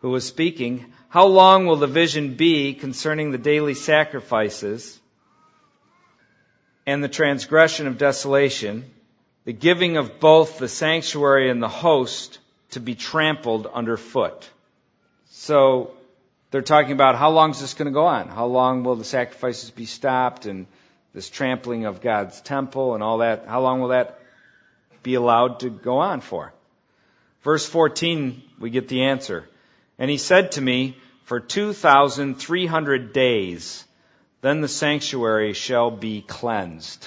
[0.00, 5.00] who was speaking, How long will the vision be concerning the daily sacrifices
[6.86, 8.84] and the transgression of desolation,
[9.46, 12.38] the giving of both the sanctuary and the host
[12.72, 14.50] to be trampled underfoot?
[15.36, 15.90] So,
[16.52, 18.28] they're talking about how long is this going to go on?
[18.28, 20.68] How long will the sacrifices be stopped and
[21.12, 24.20] this trampling of God's temple and all that, how long will that
[25.02, 26.54] be allowed to go on for?
[27.42, 29.48] Verse 14, we get the answer.
[29.98, 33.84] And he said to me, For 2,300 days,
[34.40, 37.06] then the sanctuary shall be cleansed.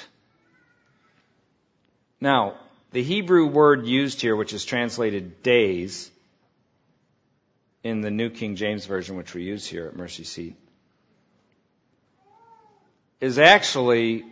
[2.19, 2.55] Now,
[2.91, 6.11] the Hebrew word used here, which is translated days,
[7.83, 10.55] in the New King James Version, which we use here at Mercy Seat,
[13.19, 14.23] is actually,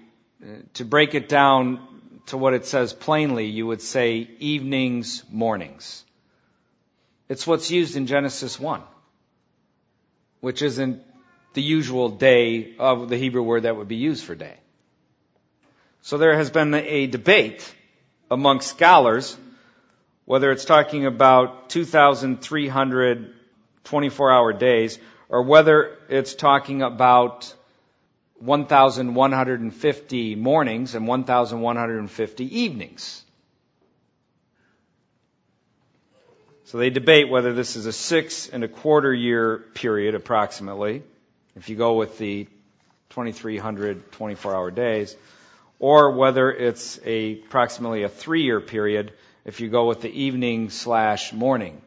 [0.43, 1.79] uh, to break it down
[2.27, 6.03] to what it says plainly, you would say evenings, mornings.
[7.29, 8.81] It's what's used in Genesis 1,
[10.41, 11.01] which isn't
[11.53, 14.55] the usual day of the Hebrew word that would be used for day.
[16.01, 17.73] So there has been a debate
[18.29, 19.37] among scholars
[20.25, 23.33] whether it's talking about 2,300
[23.83, 24.97] 24 hour days
[25.29, 27.53] or whether it's talking about
[28.39, 33.23] 1,150 mornings and 1,150 evenings.
[36.65, 41.03] So they debate whether this is a six and a quarter year period approximately,
[41.55, 42.47] if you go with the
[43.11, 45.15] 2,300 24 hour days,
[45.79, 49.13] or whether it's a, approximately a three year period
[49.45, 51.81] if you go with the evening slash morning.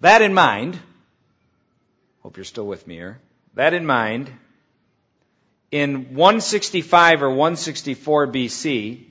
[0.00, 0.80] That in mind,
[2.22, 3.18] Hope you're still with me here.
[3.54, 4.30] That in mind,
[5.70, 9.04] in 165 or 164 BC,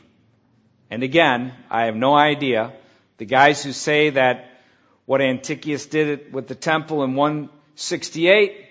[0.91, 2.71] and again, I have no idea,
[3.17, 4.61] the guys who say that
[5.05, 8.67] what Antiochus did with the temple in 168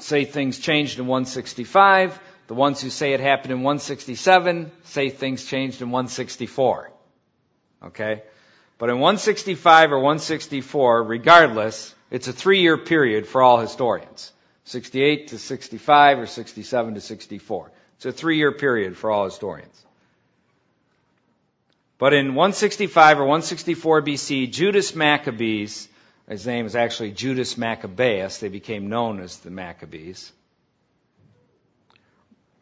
[0.00, 2.18] say things changed in 165.
[2.46, 6.92] The ones who say it happened in 167 say things changed in 164.
[7.84, 8.22] Okay?
[8.78, 14.32] But in 165 or 164, regardless, it's a three year period for all historians.
[14.64, 17.70] 68 to 65 or 67 to 64.
[17.96, 19.82] It's a three year period for all historians.
[21.98, 25.88] But in 165 or 164 BC, Judas Maccabees,
[26.28, 30.30] his name is actually Judas Maccabeus, they became known as the Maccabees.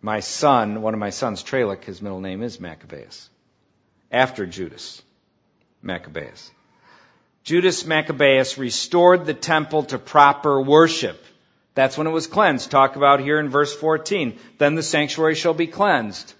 [0.05, 3.31] My son, one of my sons, Trelic, his middle name is Maccabeus.
[4.13, 5.01] After Judas
[5.81, 6.51] Maccabeus.
[7.43, 11.25] Judas Maccabeus restored the temple to proper worship.
[11.75, 12.71] That's when it was cleansed.
[12.71, 14.39] Talk about here in verse 14.
[14.59, 16.35] Then the sanctuary shall be cleansed.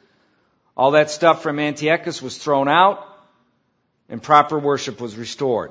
[0.77, 3.09] All that stuff from Antiochus was thrown out
[4.11, 5.71] and proper worship was restored.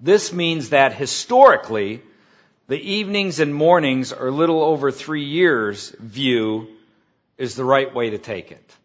[0.00, 2.02] This means that historically,
[2.70, 6.68] the evenings and mornings or little over three years view
[7.36, 8.76] is the right way to take it.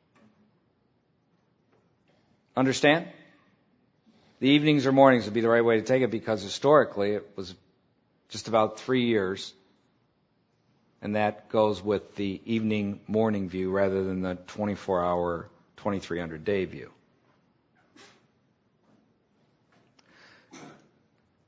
[2.57, 3.05] Understand?
[4.39, 7.29] The evenings or mornings would be the right way to take it because historically it
[7.35, 7.53] was
[8.29, 9.53] just about three years.
[11.03, 16.65] And that goes with the evening morning view rather than the 24 hour, 2300 day
[16.65, 16.89] view.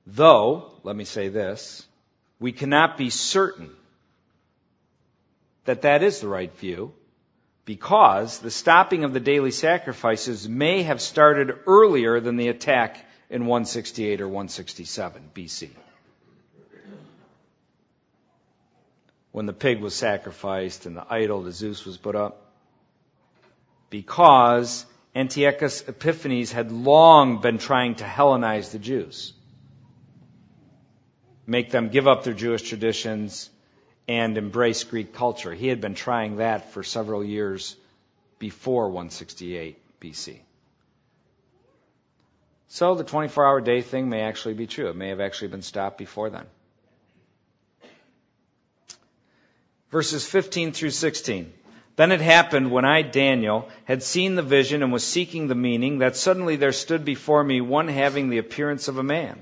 [0.06, 1.88] Though, let me say this,
[2.40, 3.70] we cannot be certain
[5.66, 6.94] that that is the right view
[7.66, 13.46] because the stopping of the daily sacrifices may have started earlier than the attack in
[13.46, 15.70] 168 or 167 BC.
[19.32, 22.46] When the pig was sacrificed and the idol to Zeus was put up.
[23.90, 29.34] Because Antiochus Epiphanes had long been trying to Hellenize the Jews.
[31.48, 33.50] Make them give up their Jewish traditions
[34.08, 35.54] and embrace Greek culture.
[35.54, 37.76] He had been trying that for several years
[38.38, 40.40] before 168 BC.
[42.68, 44.90] So the 24 hour day thing may actually be true.
[44.90, 46.46] It may have actually been stopped before then.
[49.90, 51.54] Verses 15 through 16.
[51.96, 56.00] Then it happened when I, Daniel, had seen the vision and was seeking the meaning
[56.00, 59.42] that suddenly there stood before me one having the appearance of a man.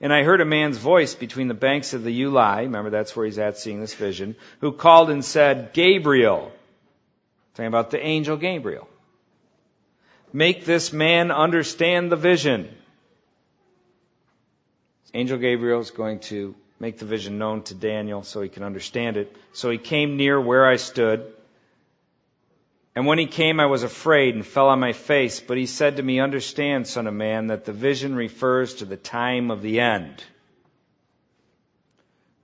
[0.00, 3.26] And I heard a man's voice between the banks of the Ulai, remember that's where
[3.26, 6.52] he's at seeing this vision, who called and said, Gabriel,
[7.54, 8.88] talking about the angel Gabriel,
[10.32, 12.68] make this man understand the vision.
[15.14, 19.16] Angel Gabriel is going to make the vision known to Daniel so he can understand
[19.16, 19.34] it.
[19.52, 21.33] So he came near where I stood.
[22.96, 25.40] And when he came, I was afraid and fell on my face.
[25.40, 28.96] But he said to me, Understand, son of man, that the vision refers to the
[28.96, 30.22] time of the end.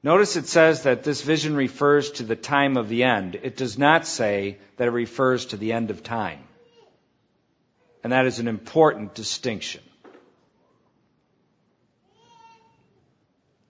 [0.02, 3.38] Notice it says that this vision refers to the time of the end.
[3.42, 6.42] It does not say that it refers to the end of time.
[8.02, 9.82] And that is an important distinction.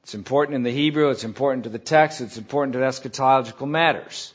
[0.04, 4.32] It's important in the Hebrew, it's important to the text, it's important to eschatological matters.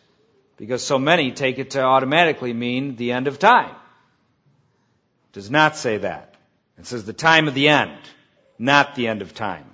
[0.58, 3.72] Because so many take it to automatically mean the end of time.
[3.72, 6.36] It does not say that.
[6.78, 7.98] It says the time of the end,
[8.58, 9.66] not the end of time.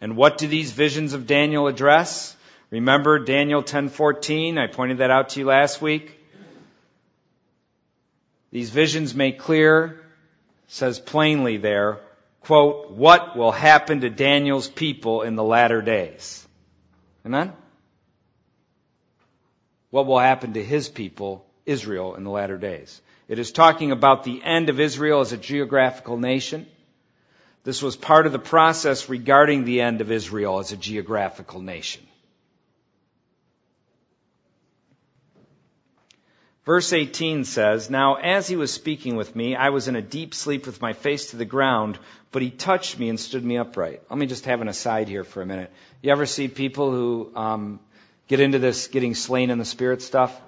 [0.00, 2.36] And what do these visions of Daniel address?
[2.70, 6.18] Remember Daniel 10:14, I pointed that out to you last week.
[8.50, 10.02] These visions make clear,
[10.66, 12.00] says plainly there,
[12.40, 16.46] quote, what will happen to Daniel's people in the latter days.
[17.24, 17.52] Amen?
[19.92, 23.02] What will happen to his people, Israel, in the latter days.
[23.28, 26.66] It is talking about the end of Israel as a geographical nation.
[27.62, 32.02] This was part of the process regarding the end of Israel as a geographical nation.
[36.64, 40.32] Verse 18 says, Now as he was speaking with me, I was in a deep
[40.32, 41.98] sleep with my face to the ground,
[42.30, 44.00] but he touched me and stood me upright.
[44.08, 45.70] Let me just have an aside here for a minute.
[46.00, 47.80] You ever see people who um,
[48.28, 50.38] get into this getting slain in the spirit stuff?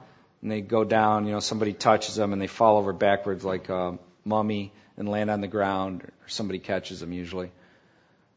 [0.43, 3.69] And they go down, you know, somebody touches them and they fall over backwards like
[3.69, 7.51] a mummy and land on the ground, or somebody catches them usually.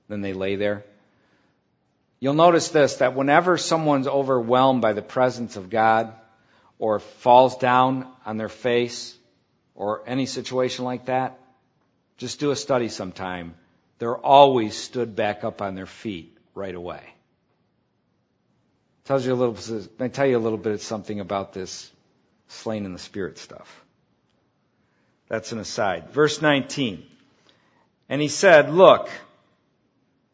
[0.08, 0.86] Then they lay there.
[2.20, 6.14] You'll notice this, that whenever someone's overwhelmed by the presence of God,
[6.80, 9.18] or falls down on their face
[9.76, 11.40] or any situation like that,
[12.18, 13.56] just do a study sometime.
[14.00, 17.02] They're always stood back up on their feet right away.
[19.08, 19.58] Tells you a little,
[20.00, 21.90] I tell you a little bit of something about this
[22.50, 23.84] slain in the spirit stuff.
[25.30, 26.10] That's an aside.
[26.12, 27.04] Verse 19.
[28.10, 29.10] And he said, look,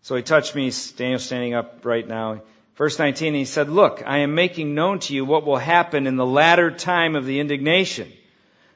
[0.01, 2.41] so he touched me, Daniel standing up right now.
[2.75, 6.15] Verse 19, he said, Look, I am making known to you what will happen in
[6.15, 8.11] the latter time of the indignation,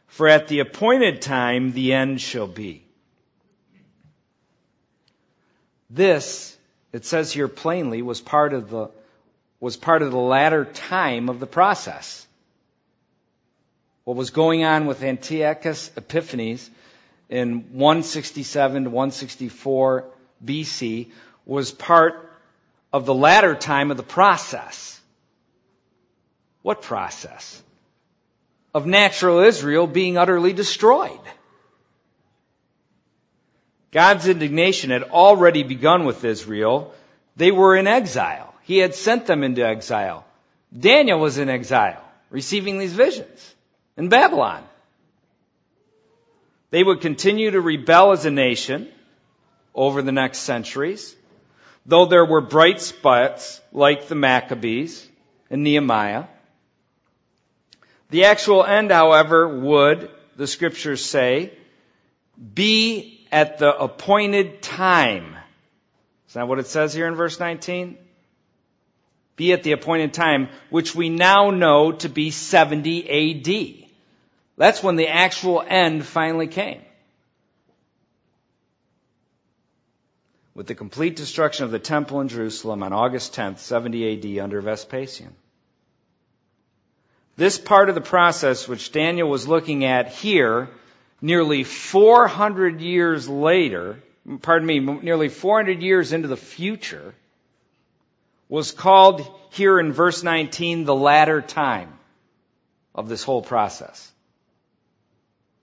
[0.05, 2.85] for at the appointed time the end shall be.
[5.89, 6.55] This,
[6.93, 8.89] it says here plainly, was part of the,
[9.59, 12.25] was part of the latter time of the process.
[14.03, 16.69] What was going on with Antiochus Epiphanes
[17.29, 20.05] in 167 to 164
[20.45, 21.07] BC
[21.45, 22.31] was part
[22.93, 24.99] of the latter time of the process.
[26.61, 27.61] What process?
[28.73, 31.19] Of natural Israel being utterly destroyed.
[33.91, 36.93] God's indignation had already begun with Israel.
[37.35, 38.46] They were in exile.
[38.67, 40.25] He had sent them into exile.
[40.77, 43.55] Daniel was in exile, receiving these visions
[43.95, 44.61] in Babylon.
[46.69, 48.89] They would continue to rebel as a nation
[49.73, 51.15] over the next centuries.
[51.85, 55.07] Though there were bright spots like the Maccabees
[55.49, 56.25] and Nehemiah,
[58.09, 61.53] the actual end, however, would, the scriptures say,
[62.53, 65.37] be at the appointed time.
[66.27, 67.99] Is that what it says here in verse 19?
[69.37, 73.07] Be at the appointed time, which we now know to be 70
[73.39, 73.87] AD.
[74.57, 76.81] That's when the actual end finally came.
[80.57, 84.59] with the complete destruction of the temple in Jerusalem on August 10th, 70 AD under
[84.59, 85.35] Vespasian.
[87.35, 90.67] This part of the process which Daniel was looking at here,
[91.21, 93.99] nearly 400 years later,
[94.41, 97.13] pardon me, nearly 400 years into the future,
[98.49, 101.93] was called here in verse 19 the latter time
[102.95, 104.11] of this whole process.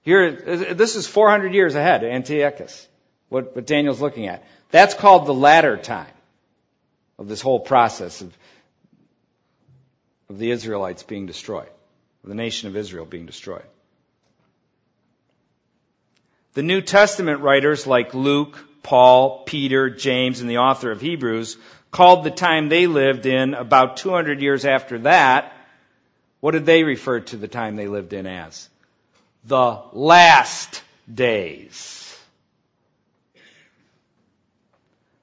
[0.03, 0.31] Here,
[0.75, 2.87] this is 400 years ahead, Antiochus,
[3.31, 4.45] what, what Daniel's looking at.
[4.71, 6.13] That's called the latter time
[7.19, 8.37] of this whole process of,
[10.29, 11.71] of the Israelites being destroyed,
[12.23, 13.65] of the nation of Israel being destroyed.
[16.53, 21.57] The New Testament writers like Luke, Paul, Peter, James, and the author of Hebrews
[21.95, 25.53] called the time they lived in about 200 years after that,
[26.41, 28.69] what did they refer to the time they lived in as?
[29.45, 30.83] The last
[31.13, 32.19] days.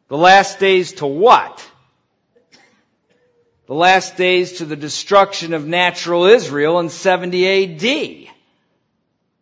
[0.07, 1.69] The last days to what?
[3.67, 8.34] The last days to the destruction of natural Israel in 70 AD.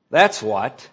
[0.10, 0.90] That's what.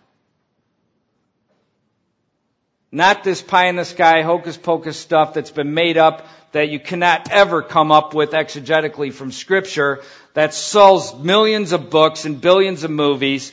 [2.96, 6.80] Not this pie in the sky, hocus pocus stuff that's been made up that you
[6.80, 12.84] cannot ever come up with exegetically from scripture that sells millions of books and billions
[12.84, 13.52] of movies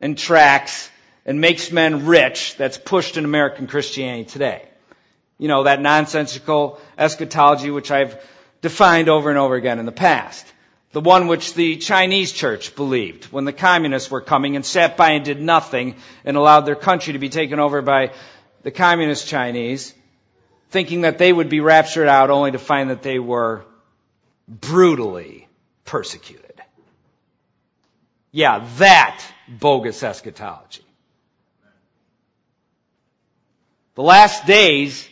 [0.00, 0.90] and tracts
[1.24, 4.64] and makes men rich that's pushed in American Christianity today.
[5.38, 8.20] You know, that nonsensical eschatology which I've
[8.62, 10.44] defined over and over again in the past.
[10.90, 15.10] The one which the Chinese church believed when the communists were coming and sat by
[15.12, 15.94] and did nothing
[16.24, 18.10] and allowed their country to be taken over by
[18.62, 19.94] the communist Chinese,
[20.70, 23.64] thinking that they would be raptured out only to find that they were
[24.48, 25.48] brutally
[25.84, 26.60] persecuted.
[28.32, 30.84] Yeah, that bogus eschatology.
[33.96, 35.08] The last days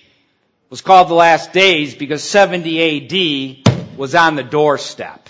[0.70, 5.28] was called the last days because 70 AD was on the doorstep.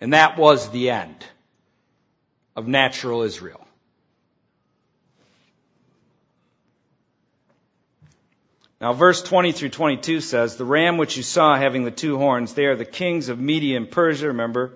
[0.00, 1.24] And that was the end
[2.56, 3.67] of natural Israel.
[8.80, 12.54] Now, verse 20 through 22 says, The ram which you saw having the two horns,
[12.54, 14.72] they are the kings of Media and Persia, remember?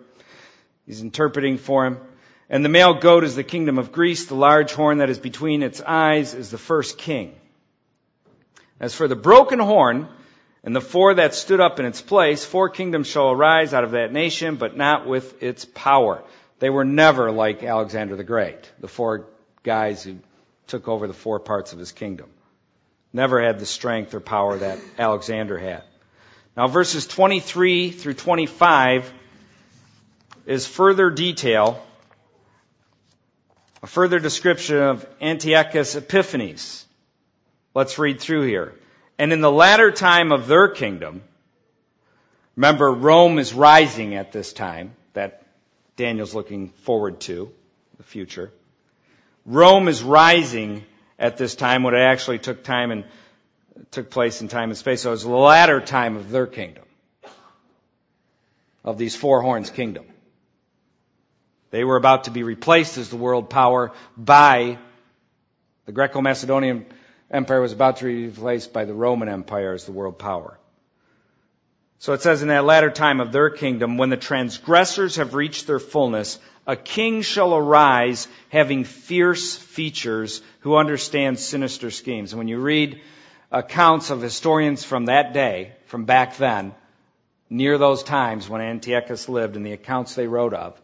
[0.86, 1.98] He's interpreting for him.
[2.50, 4.26] And the male goat is the kingdom of Greece.
[4.26, 7.34] The large horn that is between its eyes is the first king.
[8.80, 10.08] As for the broken horn,
[10.64, 13.92] and the four that stood up in its place, four kingdoms shall arise out of
[13.92, 16.24] that nation, but not with its power.
[16.58, 19.26] They were never like Alexander the Great, the four
[19.62, 20.18] guys who
[20.66, 22.28] took over the four parts of his kingdom
[23.12, 25.82] never had the strength or power that Alexander had.
[26.56, 29.12] Now, verses 23 through 25
[30.46, 31.84] is further detail,
[33.82, 36.84] a further description of Antiochus Epiphanes.
[37.74, 38.74] Let's read through here.
[39.18, 41.22] And in the latter time of their kingdom,
[42.56, 45.46] remember Rome is rising at this time, that
[45.96, 47.50] Daniel's looking forward to,
[47.96, 48.52] the future.
[49.46, 50.84] Rome is rising
[51.22, 53.04] at this time when it actually took time and
[53.92, 55.02] took place in time and space.
[55.02, 56.84] So it was the latter time of their kingdom,
[58.84, 60.04] of these four horns kingdom.
[61.70, 64.78] They were about to be replaced as the world power by
[65.86, 66.86] the Greco-Macedonian
[67.30, 70.58] Empire was about to be replaced by the Roman Empire as the world power.
[72.02, 75.68] So it says in that latter time of their kingdom, when the transgressors have reached
[75.68, 82.32] their fullness, a king shall arise having fierce features who understands sinister schemes.
[82.32, 83.00] And when you read
[83.52, 86.74] accounts of historians from that day, from back then,
[87.48, 90.82] near those times when Antiochus lived and the accounts they wrote of,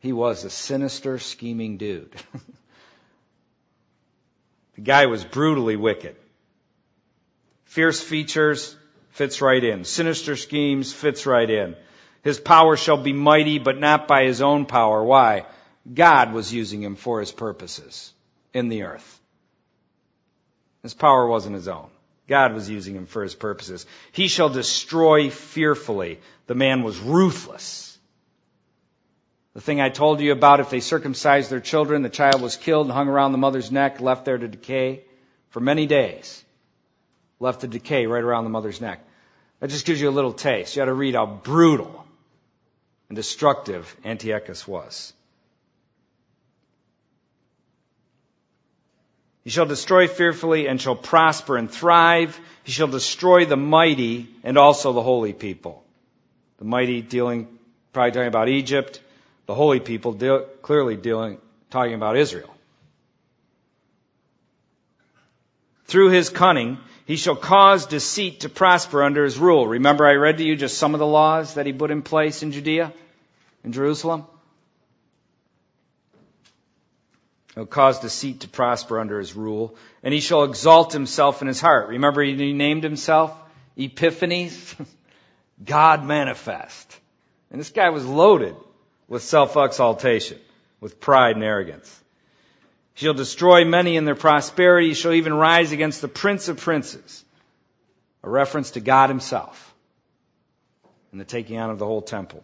[0.00, 2.12] he was a sinister, scheming dude.
[4.74, 6.16] the guy was brutally wicked.
[7.66, 8.74] Fierce features
[9.10, 9.84] fits right in.
[9.84, 11.76] Sinister schemes fits right in.
[12.22, 15.02] His power shall be mighty, but not by his own power.
[15.02, 15.46] Why?
[15.92, 18.12] God was using him for his purposes
[18.52, 19.20] in the earth.
[20.82, 21.88] His power wasn't his own.
[22.28, 23.86] God was using him for his purposes.
[24.12, 26.20] He shall destroy fearfully.
[26.46, 27.98] The man was ruthless.
[29.54, 32.86] The thing I told you about if they circumcised their children, the child was killed
[32.86, 35.02] and hung around the mother's neck, left there to decay
[35.48, 36.44] for many days.
[37.40, 39.00] Left to decay right around the mother's neck.
[39.60, 40.74] That just gives you a little taste.
[40.74, 42.06] You got to read how brutal
[43.08, 45.12] and destructive Antiochus was.
[49.44, 52.38] He shall destroy fearfully and shall prosper and thrive.
[52.64, 55.82] He shall destroy the mighty and also the holy people.
[56.58, 57.48] The mighty dealing,
[57.94, 59.00] probably talking about Egypt.
[59.46, 61.38] The holy people deal, clearly dealing,
[61.70, 62.54] talking about Israel.
[65.88, 69.66] Through his cunning, he shall cause deceit to prosper under his rule.
[69.66, 72.42] Remember I read to you just some of the laws that he put in place
[72.42, 72.92] in Judea,
[73.64, 74.26] in Jerusalem?
[77.54, 81.60] He'll cause deceit to prosper under his rule, and he shall exalt himself in his
[81.60, 81.88] heart.
[81.88, 83.34] Remember he named himself
[83.76, 84.76] Epiphanes?
[85.64, 86.96] God manifest.
[87.50, 88.54] And this guy was loaded
[89.08, 90.38] with self-exaltation,
[90.80, 92.00] with pride and arrogance.
[92.98, 94.88] He shall destroy many in their prosperity.
[94.88, 97.24] He shall even rise against the prince of princes.
[98.24, 99.72] A reference to God himself
[101.12, 102.42] and the taking on of the whole temple.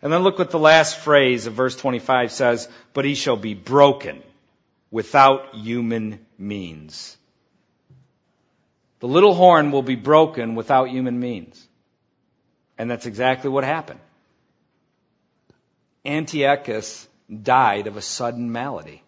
[0.00, 3.54] And then look what the last phrase of verse 25 says, but he shall be
[3.54, 4.22] broken
[4.92, 7.16] without human means.
[9.00, 11.66] The little horn will be broken without human means.
[12.78, 13.98] And that's exactly what happened.
[16.06, 17.08] Antiochus
[17.42, 19.03] died of a sudden malady.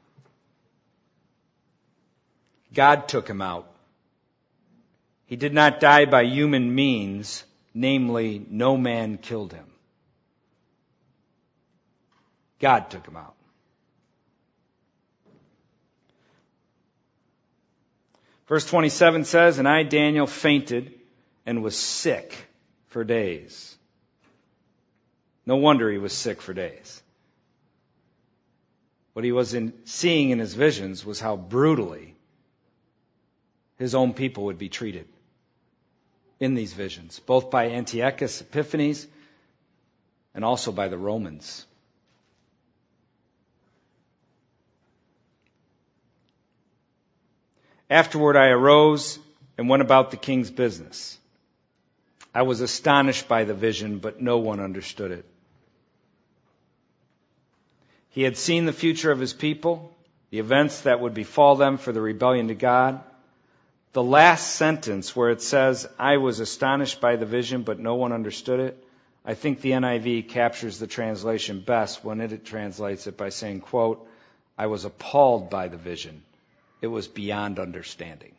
[2.75, 3.71] God took him out.
[5.27, 7.45] He did not die by human means,
[7.75, 9.67] namely, no man killed him.
[12.59, 13.35] God took him out.
[18.47, 20.93] Verse 27 says, And I, Daniel, fainted
[21.45, 22.37] and was sick
[22.89, 23.77] for days.
[25.45, 27.03] No wonder he was sick for days.
[29.12, 32.16] What he was in, seeing in his visions was how brutally
[33.79, 35.07] his own people would be treated
[36.41, 39.07] in these visions, both by Antiochus Epiphanes
[40.35, 41.64] and also by the Romans.
[47.89, 49.18] Afterward, I arose
[49.57, 51.18] and went about the king's business.
[52.35, 55.24] I was astonished by the vision, but no one understood it.
[58.11, 59.95] He had seen the future of his people,
[60.31, 63.03] the events that would befall them for the rebellion to God.
[63.97, 68.12] The last sentence where it says, I was astonished by the vision, but no one
[68.12, 68.84] understood it.
[69.24, 74.07] I think the NIV captures the translation best when it translates it by saying, quote,
[74.59, 76.22] I was appalled by the vision
[76.82, 78.34] it was beyond understanding.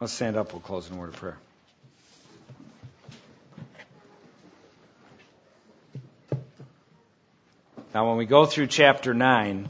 [0.00, 0.52] Let's stand up.
[0.52, 1.38] We'll close in a word of prayer.
[7.94, 9.68] Now, when we go through chapter 9,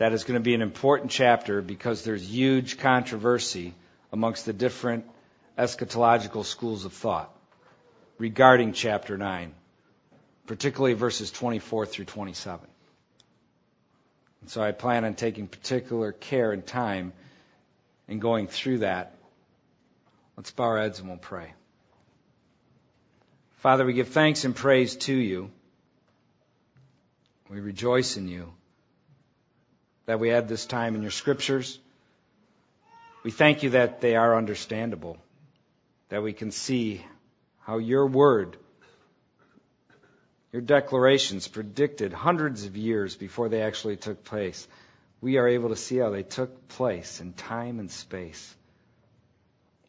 [0.00, 3.74] that is going to be an important chapter because there's huge controversy
[4.10, 5.04] amongst the different
[5.58, 7.30] eschatological schools of thought
[8.16, 9.52] regarding chapter 9
[10.46, 12.66] particularly verses 24 through 27.
[14.40, 17.12] And so I plan on taking particular care and time
[18.08, 19.14] in going through that.
[20.34, 21.52] Let's bow our heads and we'll pray.
[23.58, 25.50] Father, we give thanks and praise to you.
[27.50, 28.54] We rejoice in you
[30.10, 31.78] that we had this time in your scriptures.
[33.22, 35.18] We thank you that they are understandable,
[36.08, 37.06] that we can see
[37.60, 38.56] how your word
[40.52, 44.66] your declarations predicted hundreds of years before they actually took place.
[45.20, 48.52] We are able to see how they took place in time and space,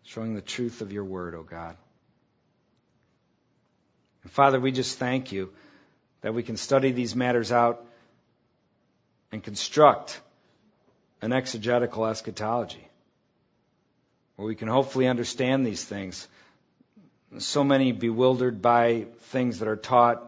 [0.03, 1.77] showing the truth of your word, O oh God.
[4.21, 5.51] And Father, we just thank you
[6.21, 7.87] that we can study these matters out
[9.31, 10.19] and construct
[11.21, 12.87] an exegetical eschatology
[14.35, 16.27] where we can hopefully understand these things.
[17.37, 20.23] So many bewildered by things that are taught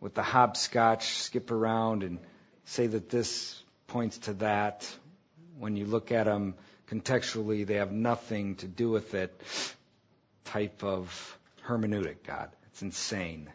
[0.00, 2.18] with the hopscotch, skip around and
[2.64, 4.88] say that this points to that.
[5.58, 6.54] When you look at them
[6.90, 9.38] contextually, they have nothing to do with it
[10.44, 12.50] type of hermeneutic, God.
[12.68, 13.48] It's insane.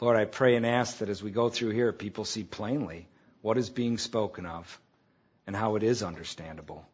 [0.00, 3.06] Lord, I pray and ask that as we go through here, people see plainly
[3.42, 4.80] what is being spoken of
[5.46, 6.86] and how it is understandable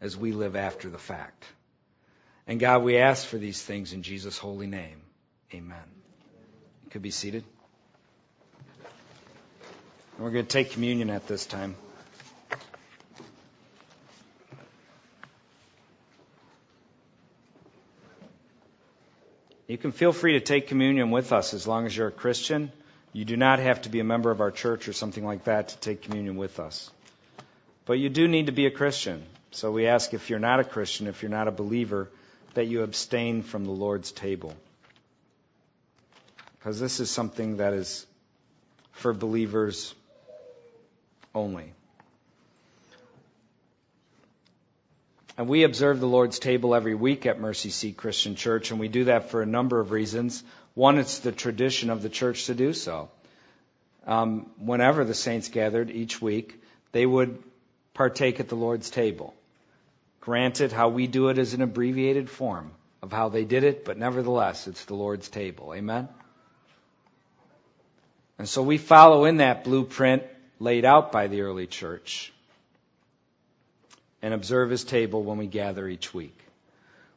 [0.00, 1.44] as we live after the fact.
[2.46, 5.00] And God, we ask for these things in Jesus' holy name.
[5.54, 5.78] Amen.
[6.84, 7.44] You could be seated.
[10.16, 11.76] And we're going to take communion at this time.
[19.70, 22.72] You can feel free to take communion with us as long as you're a Christian.
[23.12, 25.68] You do not have to be a member of our church or something like that
[25.68, 26.90] to take communion with us.
[27.84, 29.24] But you do need to be a Christian.
[29.52, 32.10] So we ask if you're not a Christian, if you're not a believer,
[32.54, 34.56] that you abstain from the Lord's table.
[36.58, 38.04] Because this is something that is
[38.90, 39.94] for believers
[41.32, 41.74] only.
[45.36, 48.88] And we observe the Lord's table every week at Mercy Seat Christian Church, and we
[48.88, 50.42] do that for a number of reasons.
[50.74, 53.08] One, it's the tradition of the church to do so.
[54.06, 56.62] Um, whenever the saints gathered each week,
[56.92, 57.42] they would
[57.94, 59.34] partake at the Lord's table.
[60.20, 62.72] Granted, how we do it is an abbreviated form
[63.02, 65.74] of how they did it, but nevertheless, it's the Lord's table.
[65.74, 66.08] Amen?
[68.38, 70.22] And so we follow in that blueprint
[70.58, 72.32] laid out by the early church
[74.22, 76.38] and observe his table when we gather each week.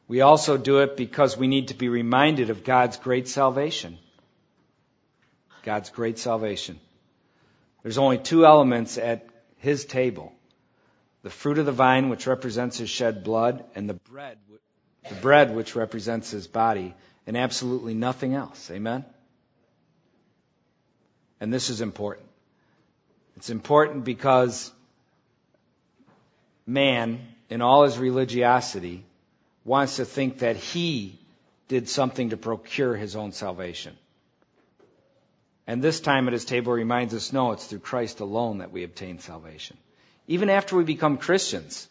[0.06, 3.98] We also do it because we need to be reminded of God's great salvation.
[5.62, 6.78] God's great salvation.
[7.82, 9.26] There's only two elements at
[9.58, 10.32] his table
[11.22, 14.36] the fruit of the vine, which represents his shed blood, and the bread,
[15.08, 16.94] the bread which represents his body,
[17.26, 18.70] and absolutely nothing else.
[18.70, 19.06] Amen?
[21.40, 22.28] And this is important.
[23.36, 24.70] It's important because
[26.66, 29.04] man, in all his religiosity,
[29.64, 31.18] wants to think that he
[31.68, 33.96] did something to procure his own salvation.
[35.66, 38.84] And this time at his table reminds us no, it's through Christ alone that we
[38.84, 39.78] obtain salvation.
[40.26, 41.88] Even after we become Christians,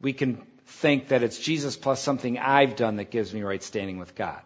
[0.00, 3.98] we can think that it's Jesus plus something I've done that gives me right standing
[3.98, 4.40] with God.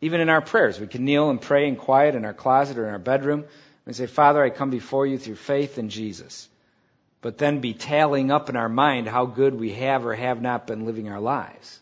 [0.00, 2.86] Even in our prayers, we can kneel and pray in quiet in our closet or
[2.86, 3.44] in our bedroom
[3.86, 6.48] and say, Father, I come before you through faith in Jesus.
[7.22, 10.66] But then be tallying up in our mind how good we have or have not
[10.66, 11.80] been living our lives.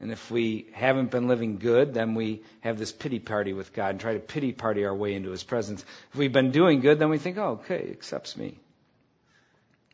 [0.00, 3.90] And if we haven't been living good, then we have this pity party with God
[3.90, 5.82] and try to pity party our way into His presence.
[6.12, 8.58] If we've been doing good, then we think, oh, okay, He accepts me.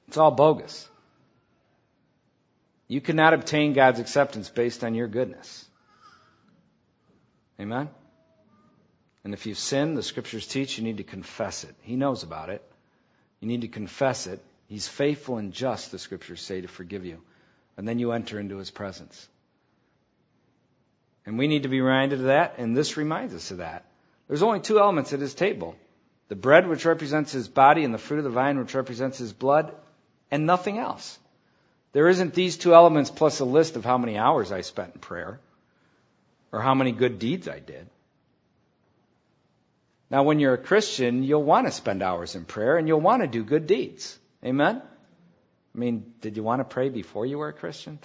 [0.08, 0.88] It's all bogus.
[2.88, 5.64] You cannot obtain God's acceptance based on your goodness.
[7.60, 7.88] Amen?
[9.22, 11.74] And if you've sinned, the scriptures teach you need to confess it.
[11.82, 12.68] He knows about it.
[13.40, 14.42] You need to confess it.
[14.68, 17.20] He's faithful and just, the scriptures say, to forgive you.
[17.76, 19.28] And then you enter into his presence.
[21.26, 23.84] And we need to be reminded of that, and this reminds us of that.
[24.28, 25.76] There's only two elements at his table
[26.28, 29.32] the bread, which represents his body, and the fruit of the vine, which represents his
[29.32, 29.74] blood,
[30.30, 31.18] and nothing else.
[31.92, 35.00] There isn't these two elements plus a list of how many hours I spent in
[35.00, 35.40] prayer
[36.52, 37.88] or how many good deeds I did.
[40.10, 43.22] Now, when you're a Christian, you'll want to spend hours in prayer and you'll want
[43.22, 44.18] to do good deeds.
[44.44, 44.82] Amen?
[45.74, 48.00] I mean, did you want to pray before you were a Christian?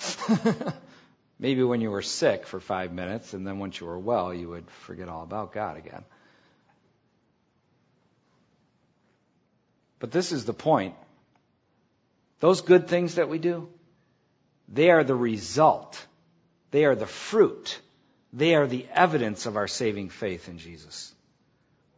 [1.39, 4.49] Maybe when you were sick for five minutes, and then once you were well, you
[4.49, 6.06] would forget all about God again.
[9.99, 10.95] But this is the point.
[12.39, 13.68] Those good things that we do,
[14.70, 16.06] they are the result.
[16.72, 17.82] They are the fruit.
[18.32, 21.14] They are the evidence of our saving faith in Jesus.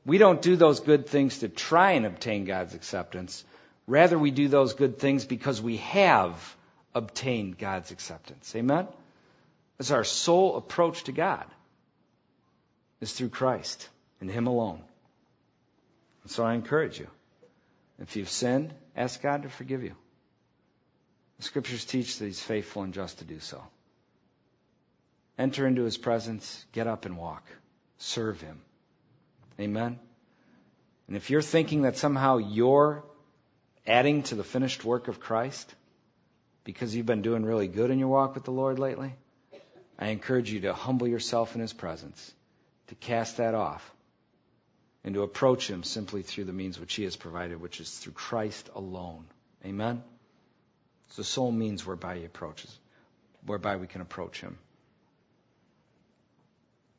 [0.08, 3.44] We don't do those good things to try and obtain God's acceptance.
[3.88, 6.56] Rather, we do those good things because we have
[6.96, 8.56] obtained God's acceptance.
[8.56, 8.88] Amen?
[9.80, 11.44] It's our sole approach to God
[13.02, 13.90] is through Christ
[14.22, 14.82] and Him alone.
[16.24, 17.08] And so I encourage you.
[18.00, 19.94] If you've sinned, ask God to forgive you.
[21.40, 23.62] The scriptures teach that He's faithful and just to do so.
[25.38, 27.44] Enter into His presence, get up and walk.
[27.98, 28.62] Serve Him.
[29.60, 30.00] Amen?
[31.08, 33.04] And if you're thinking that somehow you're
[33.86, 35.74] adding to the finished work of Christ
[36.64, 39.16] because you've been doing really good in your walk with the Lord lately,
[39.98, 42.34] I encourage you to humble yourself in His presence,
[42.88, 43.90] to cast that off,
[45.04, 48.14] and to approach Him simply through the means which He has provided, which is through
[48.14, 49.26] Christ alone.
[49.66, 50.04] Amen?
[51.08, 52.78] It's the sole means whereby He approaches,
[53.46, 54.58] whereby we can approach Him.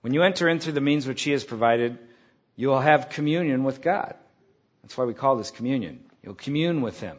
[0.01, 1.99] When you enter into the means which He has provided,
[2.59, 4.17] you will have communion with God.
[4.83, 6.01] That's why we call this communion.
[6.25, 7.17] You'll commune with Him.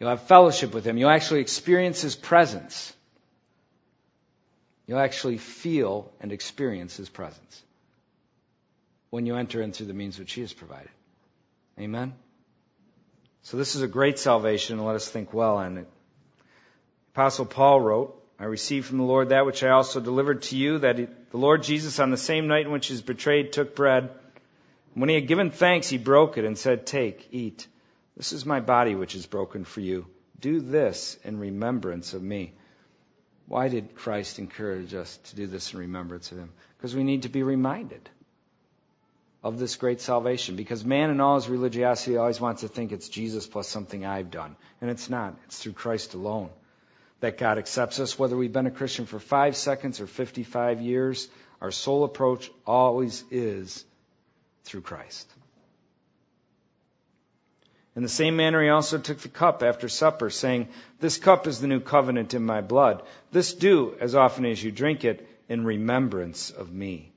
[0.00, 0.98] You'll have fellowship with Him.
[0.98, 2.92] You'll actually experience His presence.
[4.88, 7.62] You'll actually feel and experience His presence
[9.10, 10.90] when you enter in through the means which He has provided.
[11.78, 12.12] Amen?
[13.42, 15.88] So this is a great salvation, and let us think well on it.
[17.14, 20.78] Apostle Paul wrote, I received from the Lord that which I also delivered to you,
[20.78, 20.96] that
[21.30, 24.10] the Lord Jesus, on the same night in which he was betrayed, took bread.
[24.94, 27.66] When he had given thanks, he broke it and said, Take, eat.
[28.16, 30.06] This is my body which is broken for you.
[30.38, 32.52] Do this in remembrance of me.
[33.46, 36.52] Why did Christ encourage us to do this in remembrance of him?
[36.76, 38.08] Because we need to be reminded
[39.42, 40.56] of this great salvation.
[40.56, 44.30] Because man in all his religiosity always wants to think it's Jesus plus something I've
[44.30, 44.56] done.
[44.80, 45.36] And it's not.
[45.46, 46.50] It's through Christ alone
[47.20, 48.18] that God accepts us.
[48.18, 51.28] Whether we've been a Christian for five seconds or 55 years,
[51.60, 53.84] our sole approach always is
[54.64, 55.28] through Christ.
[57.94, 61.60] In the same manner, he also took the cup after supper, saying, This cup is
[61.60, 63.02] the new covenant in my blood.
[63.32, 67.12] This do as often as you drink it in remembrance of me.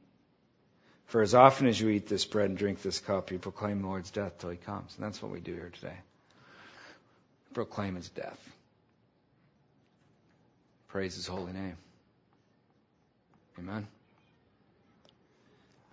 [1.05, 3.87] For as often as you eat this bread and drink this cup, you proclaim the
[3.87, 4.93] Lord's death till he comes.
[4.97, 5.97] And that's what we do here today.
[7.53, 8.39] Proclaim his death.
[10.89, 11.77] Praise his holy name.
[13.59, 13.87] Amen.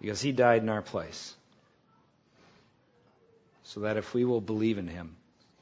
[0.01, 1.37] Because he died in our place
[3.73, 5.17] so that if we will believe in him,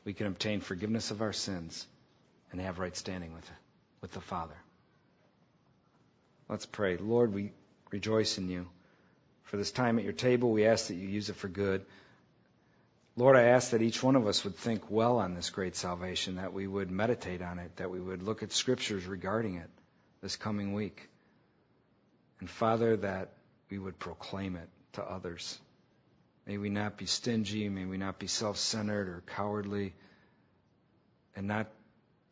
[0.04, 1.86] we can obtain forgiveness of our sins
[2.50, 3.48] and have right standing with,
[4.00, 4.56] with the Father.
[6.48, 6.96] Let's pray.
[6.96, 7.52] Lord, we
[7.92, 8.68] rejoice in you.
[9.44, 11.86] For this time at your table, we ask that you use it for good.
[13.16, 16.36] Lord, I ask that each one of us would think well on this great salvation,
[16.36, 19.70] that we would meditate on it, that we would look at scriptures regarding it
[20.20, 21.08] this coming week.
[22.40, 23.30] And Father, that
[23.70, 25.60] we would proclaim it to others.
[26.46, 27.68] May we not be stingy.
[27.68, 29.94] May we not be self centered or cowardly
[31.36, 31.68] and not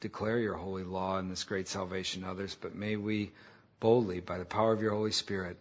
[0.00, 3.32] declare your holy law and this great salvation to others, but may we
[3.80, 5.56] boldly, by the power of your Holy Spirit,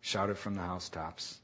[0.00, 1.38] shout it from the housetops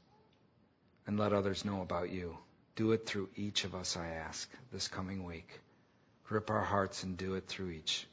[1.07, 2.37] and let others know about you.
[2.75, 5.59] Do it through each of us, I ask, this coming week.
[6.25, 8.07] Grip our hearts and do it through each.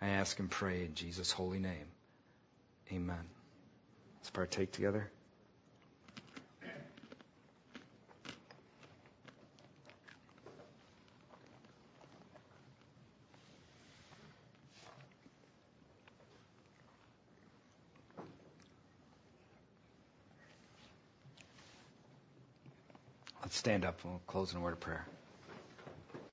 [0.00, 1.86] I ask and pray in Jesus' holy name.
[2.92, 3.24] Amen.
[4.18, 5.10] Let's partake together.
[23.62, 25.06] Stand up we'll close in a word of prayer.